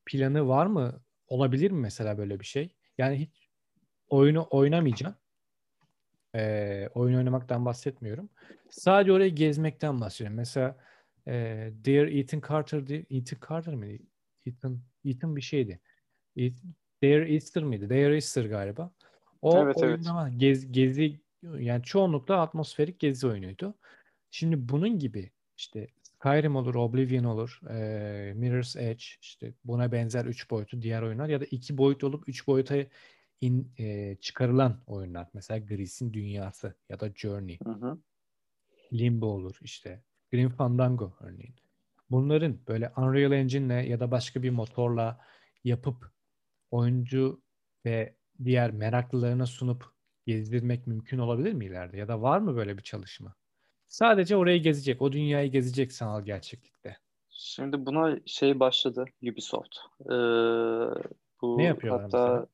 planı 0.05 0.47
var 0.47 0.65
mı? 0.65 1.01
Olabilir 1.27 1.71
mi 1.71 1.79
mesela 1.81 2.17
böyle 2.17 2.39
bir 2.39 2.45
şey? 2.45 2.75
Yani 2.97 3.19
hiç 3.19 3.49
oyunu 4.09 4.47
oynamayacaksın. 4.49 5.21
Ee, 6.35 6.89
oyun 6.93 7.17
oynamaktan 7.17 7.65
bahsetmiyorum. 7.65 8.29
Sadece 8.69 9.11
orayı 9.11 9.35
gezmekten 9.35 10.01
bahsediyorum. 10.01 10.37
Mesela 10.37 10.77
e, 11.27 11.33
Dear 11.85 12.07
Ethan 12.07 12.41
Carter 12.49 13.05
Ethan 13.09 13.37
Carter 13.49 13.73
mıydı? 13.75 14.03
Ethan, 14.45 14.81
Ethan 15.05 15.35
bir 15.35 15.41
şeydi. 15.41 15.81
Dear 17.01 17.21
Easter 17.21 17.63
mıydı? 17.63 17.89
Dear 17.89 18.11
Easter 18.11 18.45
galiba. 18.45 18.91
O 19.41 19.63
Evet, 19.63 19.75
evet. 19.83 20.07
oyunda. 20.07 20.29
Gez, 20.37 20.71
gezi 20.71 21.19
yani 21.59 21.83
çoğunlukla 21.83 22.41
atmosferik 22.41 22.99
gezi 22.99 23.27
oyunuydu. 23.27 23.73
Şimdi 24.31 24.69
bunun 24.69 24.99
gibi 24.99 25.31
işte 25.57 25.87
Skyrim 26.03 26.55
olur, 26.55 26.75
Oblivion 26.75 27.23
olur, 27.23 27.59
e, 27.69 28.33
Mirror's 28.33 28.75
Edge 28.75 29.03
işte 29.21 29.53
buna 29.63 29.91
benzer 29.91 30.25
3 30.25 30.51
boyutlu 30.51 30.81
diğer 30.81 31.01
oyunlar 31.01 31.29
ya 31.29 31.41
da 31.41 31.45
2 31.45 31.77
boyut 31.77 32.03
olup 32.03 32.29
3 32.29 32.47
boyuta 32.47 32.75
in, 33.41 33.73
e, 33.77 34.15
çıkarılan 34.15 34.83
oyunlar. 34.87 35.27
Mesela 35.33 35.57
Gris'in 35.57 36.13
Dünyası 36.13 36.75
ya 36.89 36.99
da 36.99 37.09
Journey, 37.15 37.59
Hı 37.63 37.69
hı. 37.69 37.97
Limbo 38.93 39.25
olur 39.25 39.57
işte. 39.61 40.03
Grim 40.31 40.49
Fandango 40.49 41.13
örneğin. 41.19 41.55
Bunların 42.09 42.59
böyle 42.67 42.91
Unreal 42.97 43.31
Engine'le 43.31 43.89
ya 43.89 43.99
da 43.99 44.11
başka 44.11 44.43
bir 44.43 44.49
motorla 44.49 45.19
yapıp 45.63 46.11
oyuncu 46.71 47.41
ve 47.86 48.15
diğer 48.43 48.71
meraklılarına 48.71 49.45
sunup 49.45 49.86
gezdirmek 50.25 50.88
mümkün 50.88 51.17
olabilir 51.17 51.53
mi 51.53 51.65
ileride? 51.65 51.97
Ya 51.97 52.07
da 52.07 52.21
var 52.21 52.39
mı 52.39 52.55
böyle 52.55 52.77
bir 52.77 52.84
çalışma? 52.84 53.36
Sadece 53.88 54.36
orayı 54.36 54.62
gezecek, 54.62 55.01
o 55.01 55.12
dünyayı 55.12 55.51
gezecek 55.51 55.91
sanal 55.91 56.25
gerçeklikte. 56.25 56.97
Şimdi 57.29 57.86
buna 57.86 58.19
şey 58.25 58.60
başladı 58.60 59.05
Ubisoft. 59.23 59.77
Ee, 60.05 60.13
bu 61.41 61.57
Ne 61.57 61.63
yapıyorlar 61.63 62.03
hatta 62.03 62.17
mesela? 62.17 62.47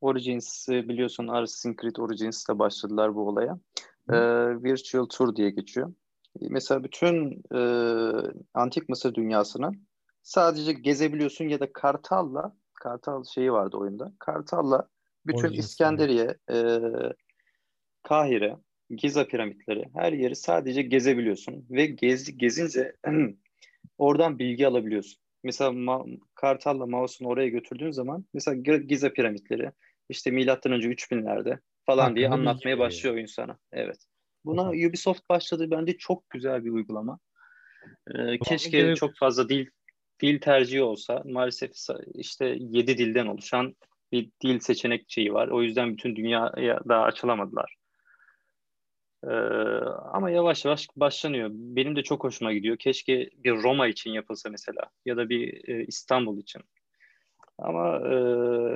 Origins'i 0.00 0.88
biliyorsun 0.88 1.28
Assassin's 1.28 1.76
Creed 1.76 1.96
Origins'le 1.96 2.48
başladılar 2.48 3.14
bu 3.14 3.28
olaya. 3.28 3.58
Ee, 4.10 4.16
Virtual 4.62 5.04
Tour 5.04 5.36
diye 5.36 5.50
geçiyor. 5.50 5.92
Mesela 6.40 6.84
bütün 6.84 7.42
e, 7.54 7.60
antik 8.54 8.88
Mısır 8.88 9.14
dünyasını 9.14 9.70
sadece 10.22 10.72
gezebiliyorsun 10.72 11.48
ya 11.48 11.60
da 11.60 11.72
Kartal'la 11.72 12.56
Kartal 12.80 13.24
şeyi 13.24 13.52
vardı 13.52 13.76
oyunda. 13.76 14.12
Kartal'la 14.18 14.88
bütün 15.26 15.52
İskenderiye, 15.52 16.34
e, 16.50 16.78
Kahire, 18.02 18.56
Giza 18.90 19.26
piramitleri 19.26 19.90
her 19.94 20.12
yeri 20.12 20.36
sadece 20.36 20.82
gezebiliyorsun 20.82 21.66
ve 21.70 21.86
gez, 21.86 22.38
gezince 22.38 22.96
oradan 23.98 24.38
bilgi 24.38 24.66
alabiliyorsun. 24.66 25.20
Mesela 25.44 25.70
ma- 25.70 26.20
Kartal'la 26.34 26.86
mouse'unu 26.86 27.28
oraya 27.28 27.48
götürdüğün 27.48 27.90
zaman 27.90 28.24
mesela 28.34 28.76
Giza 28.76 29.12
piramitleri 29.12 29.72
işte 30.08 30.30
milattan 30.30 30.72
önce 30.72 30.88
3000'lerde 30.88 31.58
falan 31.86 32.16
diye 32.16 32.28
Hakkında 32.28 32.50
anlatmaya 32.50 32.78
başlıyor 32.78 33.14
oyun 33.14 33.26
sana. 33.26 33.58
Evet. 33.72 33.98
Buna 34.44 34.62
Aha. 34.62 34.70
Ubisoft 34.70 35.28
başladı. 35.28 35.70
Bence 35.70 35.96
çok 35.98 36.30
güzel 36.30 36.64
bir 36.64 36.70
uygulama. 36.70 37.18
Ee, 38.14 38.38
keşke 38.38 38.94
çok 38.94 39.16
fazla 39.16 39.48
dil 39.48 39.66
dil 40.20 40.40
tercihi 40.40 40.82
olsa. 40.82 41.22
Maalesef 41.24 41.72
işte 42.14 42.56
7 42.58 42.98
dilden 42.98 43.26
oluşan 43.26 43.74
bir 44.12 44.30
dil 44.42 44.60
seçenek 44.60 45.04
şeyi 45.08 45.32
var. 45.32 45.48
O 45.48 45.62
yüzden 45.62 45.92
bütün 45.92 46.16
dünyaya 46.16 46.80
daha 46.88 47.02
açılamadılar. 47.02 47.76
Ee, 49.24 49.30
ama 50.12 50.30
yavaş 50.30 50.64
yavaş 50.64 50.88
başlanıyor. 50.96 51.50
Benim 51.52 51.96
de 51.96 52.02
çok 52.02 52.24
hoşuma 52.24 52.52
gidiyor. 52.52 52.76
Keşke 52.76 53.30
bir 53.36 53.52
Roma 53.52 53.86
için 53.86 54.10
yapılsa 54.10 54.50
mesela 54.50 54.82
ya 55.04 55.16
da 55.16 55.28
bir 55.28 55.68
e, 55.68 55.84
İstanbul 55.84 56.38
için. 56.38 56.62
Ama 57.58 57.96
e, 57.96 58.14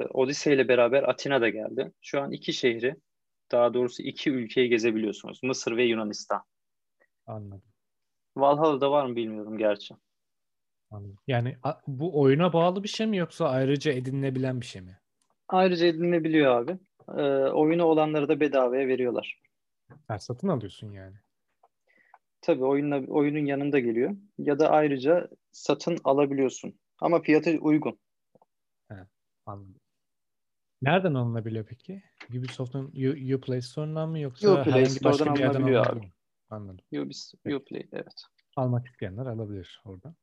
Odise 0.07 0.55
ile 0.55 0.69
beraber 0.69 1.03
Atina 1.03 1.41
da 1.41 1.49
geldi. 1.49 1.93
Şu 2.03 2.21
an 2.21 2.33
iki 2.33 2.53
şehri, 2.53 2.97
daha 3.53 3.75
doğrusu 3.75 4.03
iki 4.03 4.31
ülkeyi 4.31 4.69
gezebiliyorsunuz. 4.69 5.43
Mısır 5.43 5.77
ve 5.77 5.85
Yunanistan. 5.85 6.43
Anladım. 7.27 7.63
Valhalla'da 8.37 8.91
var 8.91 9.07
mı 9.07 9.17
bilmiyorum 9.17 9.59
gerçi. 9.59 9.95
Yani 11.27 11.57
bu 11.87 12.21
oyuna 12.21 12.53
bağlı 12.53 12.83
bir 12.83 12.89
şey 12.89 13.07
mi 13.07 13.17
yoksa 13.17 13.49
ayrıca 13.49 13.93
edinilebilen 13.93 14.61
bir 14.61 14.67
şey 14.67 14.83
mi? 14.83 14.99
Ayrıca 15.49 15.87
edinilebiliyor 15.87 16.57
abi. 16.57 16.79
Ee, 17.09 17.23
oyunu 17.51 17.85
olanları 17.85 18.29
da 18.29 18.41
bedavaya 18.41 18.89
veriyorlar. 18.89 19.41
Ha, 20.09 20.19
satın 20.19 20.49
alıyorsun 20.49 20.91
yani. 20.93 21.17
Tabii 22.41 22.65
oyunla, 22.65 23.07
oyunun 23.07 23.47
yanında 23.47 23.79
geliyor. 23.79 24.17
Ya 24.39 24.59
da 24.59 24.71
ayrıca 24.71 25.29
satın 25.53 25.99
alabiliyorsun. 26.05 26.75
Ama 27.01 27.21
fiyatı 27.21 27.59
uygun. 27.61 27.99
Anladım. 29.47 29.81
Nereden 30.83 31.15
alınabiliyor 31.15 31.67
peki? 31.67 32.03
Ubisoft'un 32.39 32.85
U- 32.85 33.35
Uplay 33.35 33.63
Store'dan 33.63 34.09
mı 34.09 34.19
yoksa 34.19 34.53
Uplay 34.53 34.65
herhangi 34.65 35.05
başka 35.05 35.35
bir 35.35 35.39
yerden 35.39 35.63
alınabiliyor 35.63 35.97
mu? 35.97 36.11
Anladım. 36.51 36.85
Ubis, 36.93 37.35
Peki. 37.45 37.57
Uplay, 37.57 37.87
evet. 37.93 38.25
Almak 38.57 38.87
isteyenler 38.87 39.27
alabilir 39.27 39.83
oradan. 39.85 40.15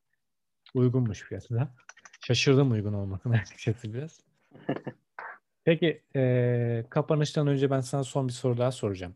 Uygunmuş 0.73 1.21
fiyatı 1.21 1.55
da. 1.55 1.73
Şaşırdım 2.21 2.71
uygun 2.71 2.93
olmasına 2.93 3.35
açıkçası 3.37 3.93
biraz. 3.93 4.19
Peki 5.63 6.01
eee, 6.15 6.85
kapanıştan 6.89 7.47
önce 7.47 7.69
ben 7.71 7.81
sana 7.81 8.03
son 8.03 8.27
bir 8.27 8.33
soru 8.33 8.57
daha 8.57 8.71
soracağım. 8.71 9.13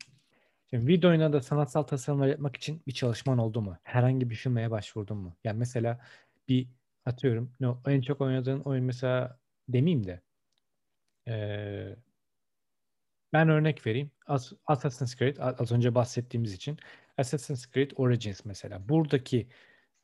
Şimdi 0.69 0.87
video 0.87 1.09
oyununa 1.09 1.33
da 1.33 1.41
sanatsal 1.41 1.83
tasarımlar 1.83 2.27
yapmak 2.27 2.55
için 2.55 2.81
bir 2.87 2.91
çalışman 2.91 3.37
oldu 3.37 3.61
mu? 3.61 3.77
Herhangi 3.83 4.29
bir 4.29 4.35
firmaya 4.35 4.71
başvurdun 4.71 5.17
mu? 5.17 5.35
Yani 5.43 5.57
mesela 5.59 5.99
bir 6.47 6.67
atıyorum 7.05 7.51
no, 7.59 7.81
en 7.87 8.01
çok 8.01 8.21
oynadığın 8.21 8.59
oyun 8.59 8.83
mesela 8.85 9.39
demeyeyim 9.69 10.07
de 10.07 10.21
eee, 11.27 11.95
ben 13.33 13.49
örnek 13.49 13.87
vereyim. 13.87 14.11
As- 14.27 14.53
Assassin's 14.67 15.15
Creed 15.15 15.37
az 15.39 15.71
önce 15.71 15.95
bahsettiğimiz 15.95 16.53
için 16.53 16.77
Assassin's 17.17 17.71
Creed 17.71 17.91
Origins 17.95 18.45
mesela. 18.45 18.89
Buradaki 18.89 19.47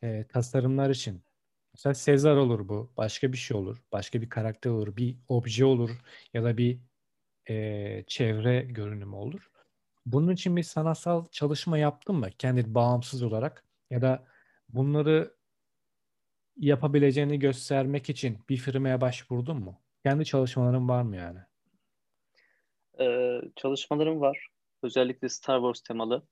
e, 0.04 0.26
tasarımlar 0.28 0.89
için 0.89 1.24
mesela 1.74 1.94
Sezar 1.94 2.36
olur 2.36 2.68
bu. 2.70 2.92
Başka 2.98 3.32
bir 3.34 3.38
şey 3.38 3.58
olur. 3.58 3.78
Başka 3.92 4.22
bir 4.22 4.30
karakter 4.30 4.70
olur. 4.72 4.98
Bir 4.98 5.18
obje 5.28 5.66
olur. 5.66 5.90
Ya 6.34 6.44
da 6.44 6.58
bir 6.58 6.80
e, 7.50 8.04
çevre 8.08 8.62
görünümü 8.62 9.16
olur. 9.16 9.52
Bunun 10.06 10.34
için 10.34 10.58
bir 10.58 10.64
sanatsal 10.64 11.26
çalışma 11.32 11.78
yaptın 11.78 12.16
mı? 12.16 12.30
Kendi 12.38 12.76
bağımsız 12.76 13.24
olarak 13.24 13.66
ya 13.90 14.02
da 14.02 14.24
bunları 14.70 15.36
yapabileceğini 16.58 17.40
göstermek 17.40 18.10
için 18.10 18.40
bir 18.50 18.58
firmaya 18.58 19.02
başvurdun 19.02 19.58
mu? 19.58 19.82
Kendi 20.04 20.26
çalışmaların 20.26 20.90
var 20.90 21.02
mı 21.02 21.16
yani? 21.16 21.40
Ee, 23.00 23.42
çalışmalarım 23.56 24.22
var. 24.22 24.48
Özellikle 24.84 25.30
Star 25.30 25.58
Wars 25.58 25.82
temalı. 25.82 26.24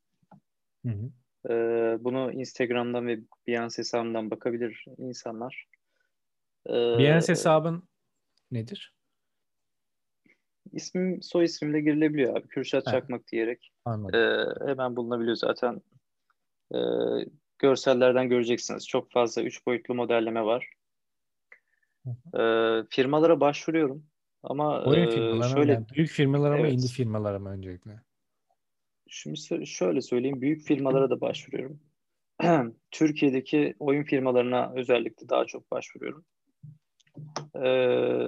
Hı 0.86 0.90
hı. 0.90 1.12
Ee, 1.50 1.98
bunu 2.00 2.32
Instagram'dan 2.32 3.08
ve 3.08 3.20
Behance 3.48 3.78
hesabından 3.78 4.32
bakabilir 4.32 4.86
insanlar. 4.98 5.68
Ee, 6.66 6.74
Behance 6.74 7.28
hesabın 7.28 7.84
nedir? 8.52 8.94
İsmim, 10.72 11.22
soy 11.22 11.46
ismimle 11.46 11.82
girilebiliyor 11.82 12.38
abi. 12.38 12.48
Kürşat 12.48 12.88
Ha. 12.88 12.92
Çakmak 12.92 13.28
diyerek. 13.28 13.72
Anladım. 13.86 14.20
Ee, 14.20 14.68
hemen 14.68 14.96
bulunabiliyor 14.96 15.36
zaten. 15.36 15.82
Ee, 16.76 16.80
görsellerden 17.58 18.30
göreceksiniz. 18.30 18.88
Çok 18.88 19.12
fazla 19.12 19.44
üç 19.44 19.66
boyutlu 19.66 19.96
modelleme 19.96 20.46
var. 20.46 20.70
Ee, 22.38 22.84
firmalara 22.90 23.40
başvuruyorum. 23.40 24.06
Ama 24.44 24.84
Oyun 24.84 25.08
e, 25.08 25.12
firmaları 25.12 25.50
mı? 25.50 25.56
şöyle 25.56 25.72
Yani 25.72 25.86
büyük 25.96 26.10
firmalara 26.10 26.54
mı 26.54 26.60
Evet. 26.60 26.74
indie 26.74 26.88
firmalara 26.88 27.40
mı 27.40 27.50
öncelikle? 27.50 28.00
Şimdi 29.10 29.68
şöyle 29.68 30.02
söyleyeyim, 30.02 30.42
büyük 30.42 30.62
firmalara 30.62 31.10
da 31.10 31.22
başvuruyorum. 31.22 31.80
Türkiye'deki 32.92 33.76
oyun 33.80 34.04
firmalarına 34.04 34.74
özellikle 34.76 35.30
daha 35.30 35.46
çok 35.46 35.72
başvuruyorum. 35.72 36.26
Ee, 37.56 38.28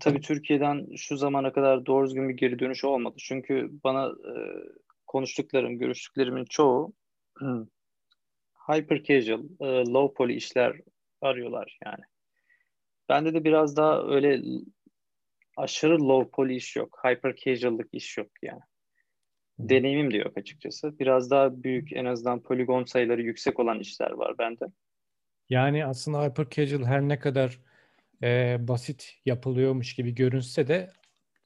tabii 0.00 0.20
Türkiye'den 0.20 0.86
şu 0.96 1.16
zamana 1.16 1.52
kadar 1.52 1.86
doğru 1.86 2.06
düzgün 2.06 2.28
bir 2.28 2.36
geri 2.36 2.58
dönüş 2.58 2.84
olmadı. 2.84 3.14
Çünkü 3.18 3.70
bana 3.84 4.06
e, 4.06 4.32
konuştuklarım, 5.06 5.78
görüştüklerimin 5.78 6.44
çoğu 6.44 6.92
hyper 8.68 9.02
casual, 9.02 9.44
e, 9.60 9.66
low 9.66 10.14
poly 10.14 10.36
işler 10.36 10.80
arıyorlar 11.20 11.78
yani. 11.84 12.04
Bende 13.08 13.34
de 13.34 13.44
biraz 13.44 13.76
daha 13.76 14.02
öyle 14.02 14.42
aşırı 15.56 16.08
low 16.08 16.30
poly 16.30 16.56
iş 16.56 16.76
yok. 16.76 17.00
Hyper 17.04 17.36
casual'lık 17.36 17.88
iş 17.92 18.18
yok 18.18 18.30
yani. 18.42 18.60
Deneyimim 19.58 20.12
de 20.12 20.16
yok 20.16 20.38
açıkçası. 20.38 20.98
Biraz 20.98 21.30
daha 21.30 21.62
büyük 21.62 21.92
en 21.92 22.04
azından 22.04 22.42
poligon 22.42 22.84
sayıları 22.84 23.22
yüksek 23.22 23.60
olan 23.60 23.80
işler 23.80 24.10
var 24.10 24.38
bende. 24.38 24.64
Yani 25.48 25.86
aslında 25.86 26.24
hyper 26.24 26.50
casual 26.50 26.84
her 26.84 27.00
ne 27.00 27.18
kadar 27.18 27.60
e, 28.22 28.56
basit 28.60 29.14
yapılıyormuş 29.24 29.94
gibi 29.94 30.14
görünse 30.14 30.68
de 30.68 30.90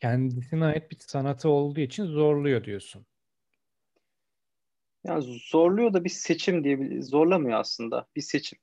kendisine 0.01 0.65
ait 0.65 0.91
bir 0.91 0.97
sanatı 0.99 1.49
olduğu 1.49 1.81
için 1.81 2.05
zorluyor 2.05 2.65
diyorsun. 2.65 3.07
Yani 5.05 5.39
zorluyor 5.51 5.93
da 5.93 6.05
bir 6.05 6.09
seçim 6.11 6.65
diye 6.65 6.81
bir- 6.81 7.03
zorlamıyor 7.03 7.61
aslında. 7.61 8.07
Bir 8.17 8.21
seçim. 8.21 8.59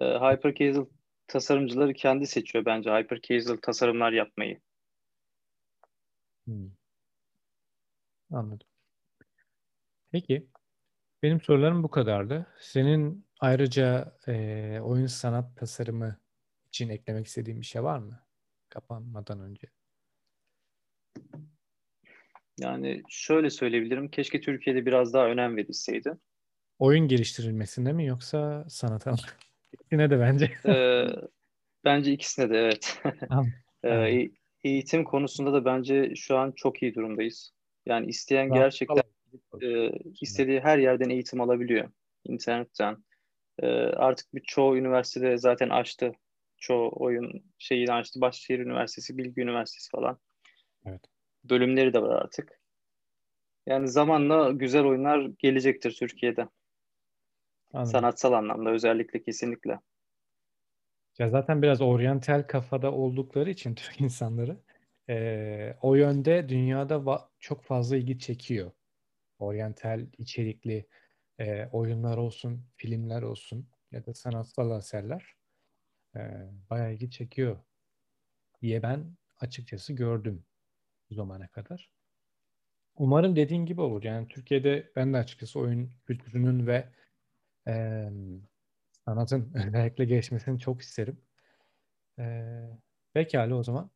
Ee, 0.00 0.04
hyper 0.04 0.54
casual 0.54 0.86
tasarımcıları 1.26 1.92
kendi 1.92 2.26
seçiyor 2.26 2.64
bence 2.64 2.90
hyper 2.90 3.20
casual 3.20 3.56
tasarımlar 3.56 4.12
yapmayı. 4.12 4.60
Hmm. 6.46 6.79
Anladım. 8.30 8.66
Peki, 10.12 10.46
benim 11.22 11.40
sorularım 11.40 11.82
bu 11.82 11.90
kadardı. 11.90 12.46
Senin 12.60 13.26
ayrıca 13.40 14.16
e, 14.28 14.80
oyun 14.80 15.06
sanat 15.06 15.56
tasarımı 15.56 16.20
için 16.68 16.88
eklemek 16.88 17.26
istediğin 17.26 17.60
bir 17.60 17.66
şey 17.66 17.82
var 17.82 17.98
mı? 17.98 18.20
Kapanmadan 18.68 19.40
önce. 19.40 19.68
Yani 22.58 23.02
şöyle 23.08 23.50
söyleyebilirim. 23.50 24.10
Keşke 24.10 24.40
Türkiye'de 24.40 24.86
biraz 24.86 25.12
daha 25.12 25.26
önem 25.26 25.56
verilseydi. 25.56 26.12
Oyun 26.78 27.08
geliştirilmesinde 27.08 27.92
mi 27.92 28.06
yoksa 28.06 28.64
sanata 28.68 29.10
mı? 29.10 29.16
İkisine 29.72 30.10
de 30.10 30.20
bence. 30.20 30.52
Ee, 30.66 31.06
bence 31.84 32.12
ikisine 32.12 32.50
de 32.50 32.58
evet. 32.58 33.02
Tamam. 33.28 33.46
Ee, 33.84 34.30
eğitim 34.64 35.04
konusunda 35.04 35.52
da 35.52 35.64
bence 35.64 36.14
şu 36.16 36.36
an 36.36 36.52
çok 36.56 36.82
iyi 36.82 36.94
durumdayız. 36.94 37.52
Yani 37.86 38.06
isteyen 38.06 38.52
gerçekten 38.52 39.02
e, 39.62 39.90
istediği 40.20 40.60
her 40.60 40.78
yerden 40.78 41.10
eğitim 41.10 41.40
alabiliyor. 41.40 41.90
İnternetten. 42.24 43.04
E, 43.58 43.66
artık 43.82 44.34
birçoğu 44.34 44.76
üniversitede 44.76 45.38
zaten 45.38 45.68
açtı. 45.68 46.12
Çoğu 46.56 46.92
oyun 46.94 47.44
şeyini 47.58 47.92
açtı. 47.92 48.20
Başşehir 48.20 48.58
Üniversitesi, 48.58 49.18
Bilgi 49.18 49.40
Üniversitesi 49.40 49.90
falan. 49.90 50.18
Evet. 50.86 51.00
Bölümleri 51.44 51.92
de 51.92 52.02
var 52.02 52.22
artık. 52.22 52.60
Yani 53.66 53.88
zamanla 53.88 54.50
güzel 54.50 54.84
oyunlar 54.84 55.30
gelecektir 55.38 55.96
Türkiye'de. 55.98 56.48
Anladım. 57.72 57.92
Sanatsal 57.92 58.32
anlamda 58.32 58.70
özellikle 58.70 59.22
kesinlikle. 59.22 59.80
Ya 61.18 61.28
zaten 61.28 61.62
biraz 61.62 61.80
oryantal 61.80 62.42
kafada 62.42 62.92
oldukları 62.92 63.50
için 63.50 63.74
Türk 63.74 64.00
insanları 64.00 64.56
eee, 65.10 65.78
o 65.82 65.96
yönde 65.96 66.50
dünyada 66.50 66.96
va- 66.96 67.28
çok 67.40 67.64
fazla 67.64 67.96
ilgi 67.98 68.20
çekiyor. 68.20 68.72
Oryantal 69.40 70.06
içerikli 70.18 70.88
eee, 71.40 71.70
oyunlar 71.72 72.18
olsun, 72.18 72.66
filmler 72.76 73.22
olsun 73.22 73.68
ya 73.92 74.06
da 74.06 74.14
sanatsal 74.14 74.78
eserler 74.78 75.34
eee 76.16 76.50
bayağı 76.70 76.94
ilgi 76.94 77.10
çekiyor 77.10 77.58
diye 78.62 78.82
ben 78.82 79.16
açıkçası 79.40 79.92
gördüm 79.92 80.44
bu 81.10 81.14
zamana 81.14 81.48
kadar. 81.48 81.90
Umarım 82.96 83.36
dediğin 83.36 83.66
gibi 83.66 83.80
olur. 83.80 84.02
Yani 84.02 84.28
Türkiye'de 84.28 84.92
ben 84.96 85.12
de 85.12 85.16
açıkçası 85.16 85.58
oyun 85.60 85.90
kültürünün 86.06 86.66
ve 86.66 86.88
eee, 87.66 88.12
sanatın 89.06 89.52
özellikle 89.68 90.04
gelişmesini 90.04 90.60
çok 90.60 90.82
isterim. 90.82 91.20
Ee, 92.18 92.70
pekala 93.14 93.54
o 93.54 93.62
zaman. 93.64 93.90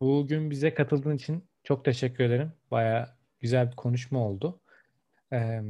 Bugün 0.00 0.50
bize 0.50 0.74
katıldığın 0.74 1.16
için 1.16 1.44
çok 1.64 1.84
teşekkür 1.84 2.24
ederim. 2.24 2.52
Baya 2.70 3.16
güzel 3.40 3.70
bir 3.70 3.76
konuşma 3.76 4.18
oldu. 4.18 4.60
Ee, 5.32 5.62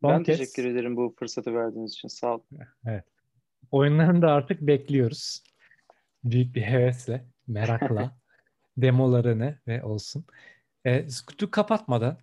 son 0.00 0.10
Ben 0.10 0.22
kez 0.22 0.38
teşekkür 0.38 0.70
ederim 0.70 0.96
bu 0.96 1.14
fırsatı 1.18 1.54
verdiğiniz 1.54 1.92
için. 1.92 2.08
Sağ 2.08 2.34
olun. 2.34 2.44
evet, 2.86 3.04
oyunlarını 3.70 4.22
da 4.22 4.32
artık 4.32 4.60
bekliyoruz. 4.60 5.44
Büyük 6.24 6.54
bir 6.54 6.62
hevesle, 6.62 7.24
merakla 7.46 8.16
demolarını 8.76 9.58
ve 9.66 9.82
olsun. 9.84 10.24
Ee, 10.84 11.06
kutu 11.26 11.50
kapatmadan 11.50 12.18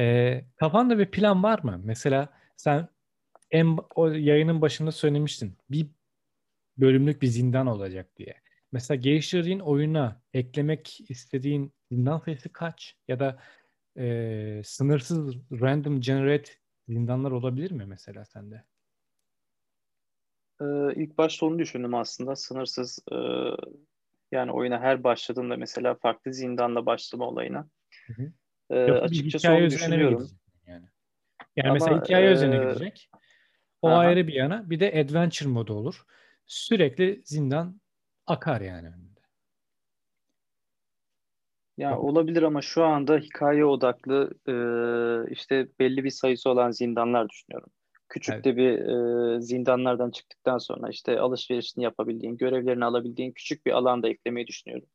e, 0.00 0.44
kafanda 0.56 0.98
bir 0.98 1.10
plan 1.10 1.42
var 1.42 1.62
mı? 1.62 1.80
Mesela 1.84 2.28
sen 2.56 2.88
en 3.50 3.78
o 3.94 4.08
yayının 4.08 4.60
başında 4.60 4.92
söylemiştin. 4.92 5.58
Bir 5.70 5.86
bölümlük 6.78 7.22
bir 7.22 7.26
zindan 7.26 7.66
olacak 7.66 8.16
diye. 8.16 8.43
Mesela 8.74 9.00
geliştirdiğin 9.00 9.60
oyuna 9.60 10.22
eklemek 10.32 11.00
istediğin 11.08 11.72
zindan 11.92 12.18
sayısı 12.18 12.52
kaç? 12.52 12.96
Ya 13.08 13.20
da 13.20 13.42
e, 13.98 14.62
sınırsız 14.64 15.36
random 15.60 16.00
generate 16.00 16.52
zindanlar 16.88 17.30
olabilir 17.30 17.70
mi 17.70 17.86
mesela 17.86 18.24
sende? 18.24 18.64
Ee, 20.60 20.64
ilk 20.96 21.18
başta 21.18 21.46
onu 21.46 21.58
düşündüm 21.58 21.94
aslında. 21.94 22.36
Sınırsız 22.36 22.98
e, 23.12 23.16
yani 24.32 24.52
oyuna 24.52 24.80
her 24.80 25.04
başladığımda 25.04 25.56
mesela 25.56 25.94
farklı 25.94 26.34
zindanla 26.34 26.86
başlama 26.86 27.28
olayına. 27.28 27.68
Hı 28.06 28.12
hı. 28.12 28.32
Ee, 28.70 28.76
Yoksa 28.76 29.04
bir 29.04 29.10
açıkçası 29.10 29.52
onu 29.52 29.60
üzerine 29.60 29.70
düşünüyorum. 29.70 30.30
yani? 30.66 30.86
Yani 31.56 31.66
Ama, 31.66 31.74
mesela 31.74 32.04
hikaye 32.04 32.32
üzerine 32.32 32.56
e, 32.56 32.58
gidecek. 32.58 33.10
O 33.82 33.88
aha. 33.88 33.98
ayrı 33.98 34.26
bir 34.26 34.34
yana. 34.34 34.70
Bir 34.70 34.80
de 34.80 34.88
adventure 34.88 35.48
modu 35.48 35.74
olur. 35.74 36.04
Sürekli 36.46 37.22
zindan 37.24 37.83
akar 38.26 38.60
yani. 38.60 38.88
önünde. 38.88 39.20
Ya 41.76 41.98
olabilir 41.98 42.42
ama 42.42 42.62
şu 42.62 42.84
anda 42.84 43.18
hikaye 43.18 43.64
odaklı 43.64 44.30
e, 44.48 44.54
işte 45.32 45.68
belli 45.80 46.04
bir 46.04 46.10
sayısı 46.10 46.50
olan 46.50 46.70
zindanlar 46.70 47.28
düşünüyorum. 47.28 47.70
Küçük 48.08 48.34
Evet. 48.34 48.44
de 48.44 48.56
bir 48.56 48.78
e, 48.78 49.40
zindanlardan 49.40 50.10
çıktıktan 50.10 50.58
sonra 50.58 50.88
işte 50.90 51.20
alışverişini 51.20 51.84
yapabildiğin, 51.84 52.36
görevlerini 52.36 52.84
alabildiğin 52.84 53.32
küçük 53.32 53.66
bir 53.66 53.72
alan 53.72 54.02
da 54.02 54.08
eklemeyi 54.08 54.46
düşünüyorum. 54.46 54.88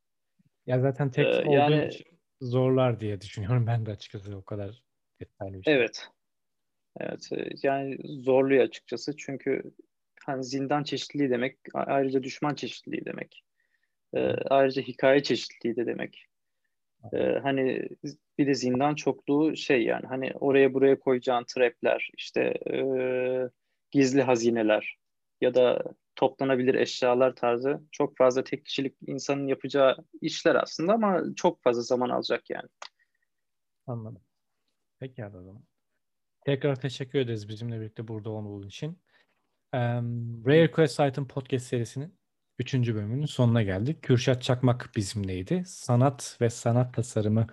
Ya 0.66 0.80
zaten 0.80 1.10
tek 1.10 1.26
Ee, 1.26 1.38
olduğun 1.38 1.52
yani- 1.52 1.88
için 1.88 2.06
zorlar 2.40 3.00
diye 3.00 3.20
düşünüyorum 3.20 3.66
ben 3.66 3.86
de 3.86 3.90
açıkçası 3.90 4.36
o 4.36 4.44
kadar 4.44 4.82
detaylı 5.20 5.58
bir 5.58 5.62
şey. 5.62 5.74
Evet. 5.74 6.08
Evet, 7.00 7.28
e, 7.32 7.48
yani 7.62 7.98
zorluyor 8.04 8.64
açıkçası 8.64 9.16
çünkü 9.16 9.62
hani 10.26 10.44
zindan 10.44 10.82
çeşitliliği 10.82 11.30
demek 11.30 11.58
ayrıca 11.74 12.22
düşman 12.22 12.54
çeşitliliği 12.54 13.04
demek. 13.04 13.44
E, 14.14 14.20
ayrıca 14.50 14.82
hikaye 14.82 15.22
çeşitliliği 15.22 15.76
de 15.76 15.86
demek. 15.86 16.26
E, 17.12 17.38
hani 17.42 17.88
bir 18.38 18.46
de 18.46 18.54
zindan 18.54 18.94
çokluğu 18.94 19.56
şey 19.56 19.84
yani 19.84 20.06
hani 20.06 20.32
oraya 20.40 20.74
buraya 20.74 20.98
koyacağın 20.98 21.44
trapler 21.44 22.10
işte 22.16 22.40
e, 22.72 22.80
gizli 23.90 24.22
hazineler 24.22 24.96
ya 25.40 25.54
da 25.54 25.82
toplanabilir 26.16 26.74
eşyalar 26.74 27.36
tarzı 27.36 27.80
çok 27.92 28.16
fazla 28.16 28.44
tek 28.44 28.64
kişilik 28.64 28.96
insanın 29.06 29.46
yapacağı 29.46 29.96
işler 30.20 30.54
aslında 30.54 30.92
ama 30.92 31.22
çok 31.36 31.62
fazla 31.62 31.82
zaman 31.82 32.08
alacak 32.08 32.50
yani. 32.50 32.68
Anladım. 33.86 34.22
Peki 34.98 35.24
o 35.26 35.30
zaman. 35.30 35.62
Tekrar 36.44 36.80
teşekkür 36.80 37.18
ederiz 37.18 37.48
bizimle 37.48 37.80
birlikte 37.80 38.08
burada 38.08 38.30
olduğun 38.30 38.66
için. 38.66 38.98
Em, 39.72 40.42
Rare 40.46 40.70
Quest 40.70 41.00
Item 41.00 41.28
Podcast 41.28 41.66
serisinin 41.66 42.14
3. 42.58 42.74
bölümünün 42.74 43.26
sonuna 43.26 43.62
geldik. 43.62 44.02
Kürşat 44.02 44.42
Çakmak 44.42 44.90
bizimleydi. 44.96 45.62
Sanat 45.66 46.38
ve 46.40 46.50
sanat 46.50 46.94
tasarımı 46.94 47.46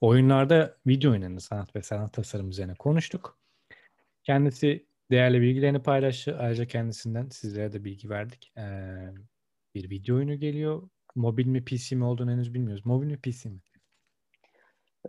oyunlarda 0.00 0.76
video 0.86 1.10
oyunlarında 1.10 1.40
sanat 1.40 1.76
ve 1.76 1.82
sanat 1.82 2.12
tasarım 2.12 2.50
üzerine 2.50 2.74
konuştuk. 2.74 3.38
Kendisi 4.22 4.86
değerli 5.10 5.40
bilgilerini 5.40 5.82
paylaştı. 5.82 6.36
Ayrıca 6.38 6.66
kendisinden 6.66 7.28
sizlere 7.28 7.72
de 7.72 7.84
bilgi 7.84 8.10
verdik. 8.10 8.52
Ee, 8.58 9.08
bir 9.74 9.90
video 9.90 10.16
oyunu 10.16 10.40
geliyor. 10.40 10.88
Mobil 11.14 11.46
mi 11.46 11.64
PC 11.64 11.96
mi 11.96 12.04
olduğunu 12.04 12.30
henüz 12.30 12.54
bilmiyoruz. 12.54 12.86
Mobil 12.86 13.06
mi 13.06 13.16
PC 13.16 13.48
mi? 13.48 13.58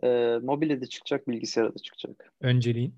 Ee, 0.03 0.39
mobile 0.41 0.81
de 0.81 0.85
çıkacak, 0.85 1.27
bilgisayara 1.27 1.75
da 1.75 1.79
çıkacak. 1.79 2.33
Önceliğin? 2.41 2.95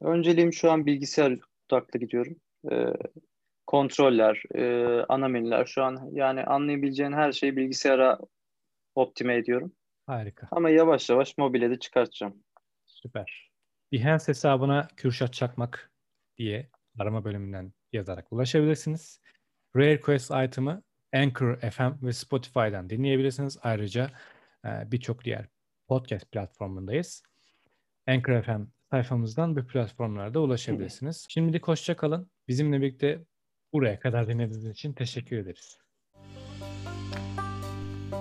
Önceliğim 0.00 0.52
şu 0.52 0.70
an 0.70 0.86
bilgisayar 0.86 1.38
odaklı 1.68 2.00
gidiyorum. 2.00 2.36
Ee, 2.72 2.86
kontroller, 3.66 4.42
e, 4.54 5.04
ana 5.08 5.28
menüler 5.28 5.66
şu 5.66 5.82
an 5.82 6.10
yani 6.12 6.44
anlayabileceğin 6.44 7.12
her 7.12 7.32
şeyi 7.32 7.56
bilgisayara 7.56 8.18
optime 8.94 9.36
ediyorum. 9.36 9.72
Harika. 10.06 10.48
Ama 10.50 10.70
yavaş 10.70 11.10
yavaş 11.10 11.38
mobile 11.38 11.70
de 11.70 11.78
çıkartacağım. 11.78 12.44
Süper. 12.86 13.50
Behance 13.92 14.24
hesabına 14.26 14.88
Kürşat 14.96 15.32
Çakmak 15.32 15.92
diye 16.36 16.70
arama 16.98 17.24
bölümünden 17.24 17.72
yazarak 17.92 18.32
ulaşabilirsiniz. 18.32 19.20
Rare 19.76 20.00
Quest 20.00 20.30
item'ı 20.30 20.82
Anchor 21.14 21.56
FM 21.56 22.06
ve 22.06 22.12
Spotify'dan 22.12 22.90
dinleyebilirsiniz. 22.90 23.58
Ayrıca 23.62 24.10
e, 24.64 24.68
birçok 24.92 25.24
diğer 25.24 25.48
podcast 25.88 26.32
platformundayız. 26.32 27.22
Anchor 28.06 28.42
FM 28.42 28.62
sayfamızdan 28.92 29.56
bu 29.56 29.66
platformlarda 29.66 30.40
ulaşabilirsiniz. 30.40 31.26
Şimdilik 31.28 31.68
hoşça 31.68 31.96
kalın. 31.96 32.30
Bizimle 32.48 32.80
birlikte 32.80 33.24
buraya 33.72 34.00
kadar 34.00 34.28
dinlediğiniz 34.28 34.70
için 34.70 34.92
teşekkür 34.92 35.36
ederiz. 35.36 35.78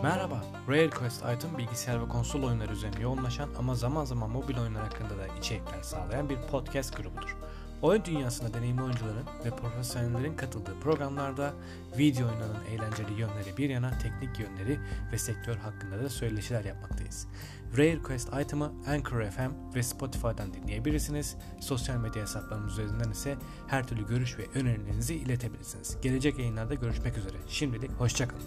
Merhaba, 0.03 0.43
Rare 0.69 0.89
Quest 0.89 1.23
Item 1.37 1.57
bilgisayar 1.57 2.01
ve 2.03 2.07
konsol 2.07 2.43
oyunları 2.43 2.73
üzerine 2.73 3.01
yoğunlaşan 3.01 3.49
ama 3.57 3.75
zaman 3.75 4.05
zaman 4.05 4.29
mobil 4.29 4.57
oyunlar 4.57 4.83
hakkında 4.83 5.17
da 5.17 5.27
içerikler 5.39 5.81
sağlayan 5.81 6.29
bir 6.29 6.37
podcast 6.51 6.97
grubudur. 6.97 7.37
Oyun 7.81 8.05
dünyasında 8.05 8.53
deneyimli 8.53 8.83
oyuncuların 8.83 9.25
ve 9.45 9.49
profesyonellerin 9.49 10.35
katıldığı 10.35 10.79
programlarda 10.79 11.53
video 11.97 12.27
oyunlarının 12.27 12.65
eğlenceli 12.65 13.19
yönleri 13.19 13.57
bir 13.57 13.69
yana 13.69 13.97
teknik 13.97 14.39
yönleri 14.39 14.79
ve 15.11 15.17
sektör 15.17 15.55
hakkında 15.55 16.03
da 16.03 16.09
söyleşiler 16.09 16.65
yapmaktayız. 16.65 17.27
Rare 17.77 18.01
Quest 18.01 18.29
Item'ı 18.41 18.71
Anchor 18.87 19.23
FM 19.23 19.75
ve 19.75 19.83
Spotify'dan 19.83 20.53
dinleyebilirsiniz. 20.53 21.35
Sosyal 21.59 21.97
medya 21.97 22.21
hesaplarımız 22.21 22.71
üzerinden 22.73 23.11
ise 23.11 23.35
her 23.67 23.87
türlü 23.87 24.07
görüş 24.07 24.37
ve 24.37 24.59
önerilerinizi 24.59 25.15
iletebilirsiniz. 25.15 25.97
Gelecek 26.01 26.39
yayınlarda 26.39 26.73
görüşmek 26.73 27.17
üzere. 27.17 27.37
Şimdilik 27.47 27.91
hoşçakalın. 27.91 28.43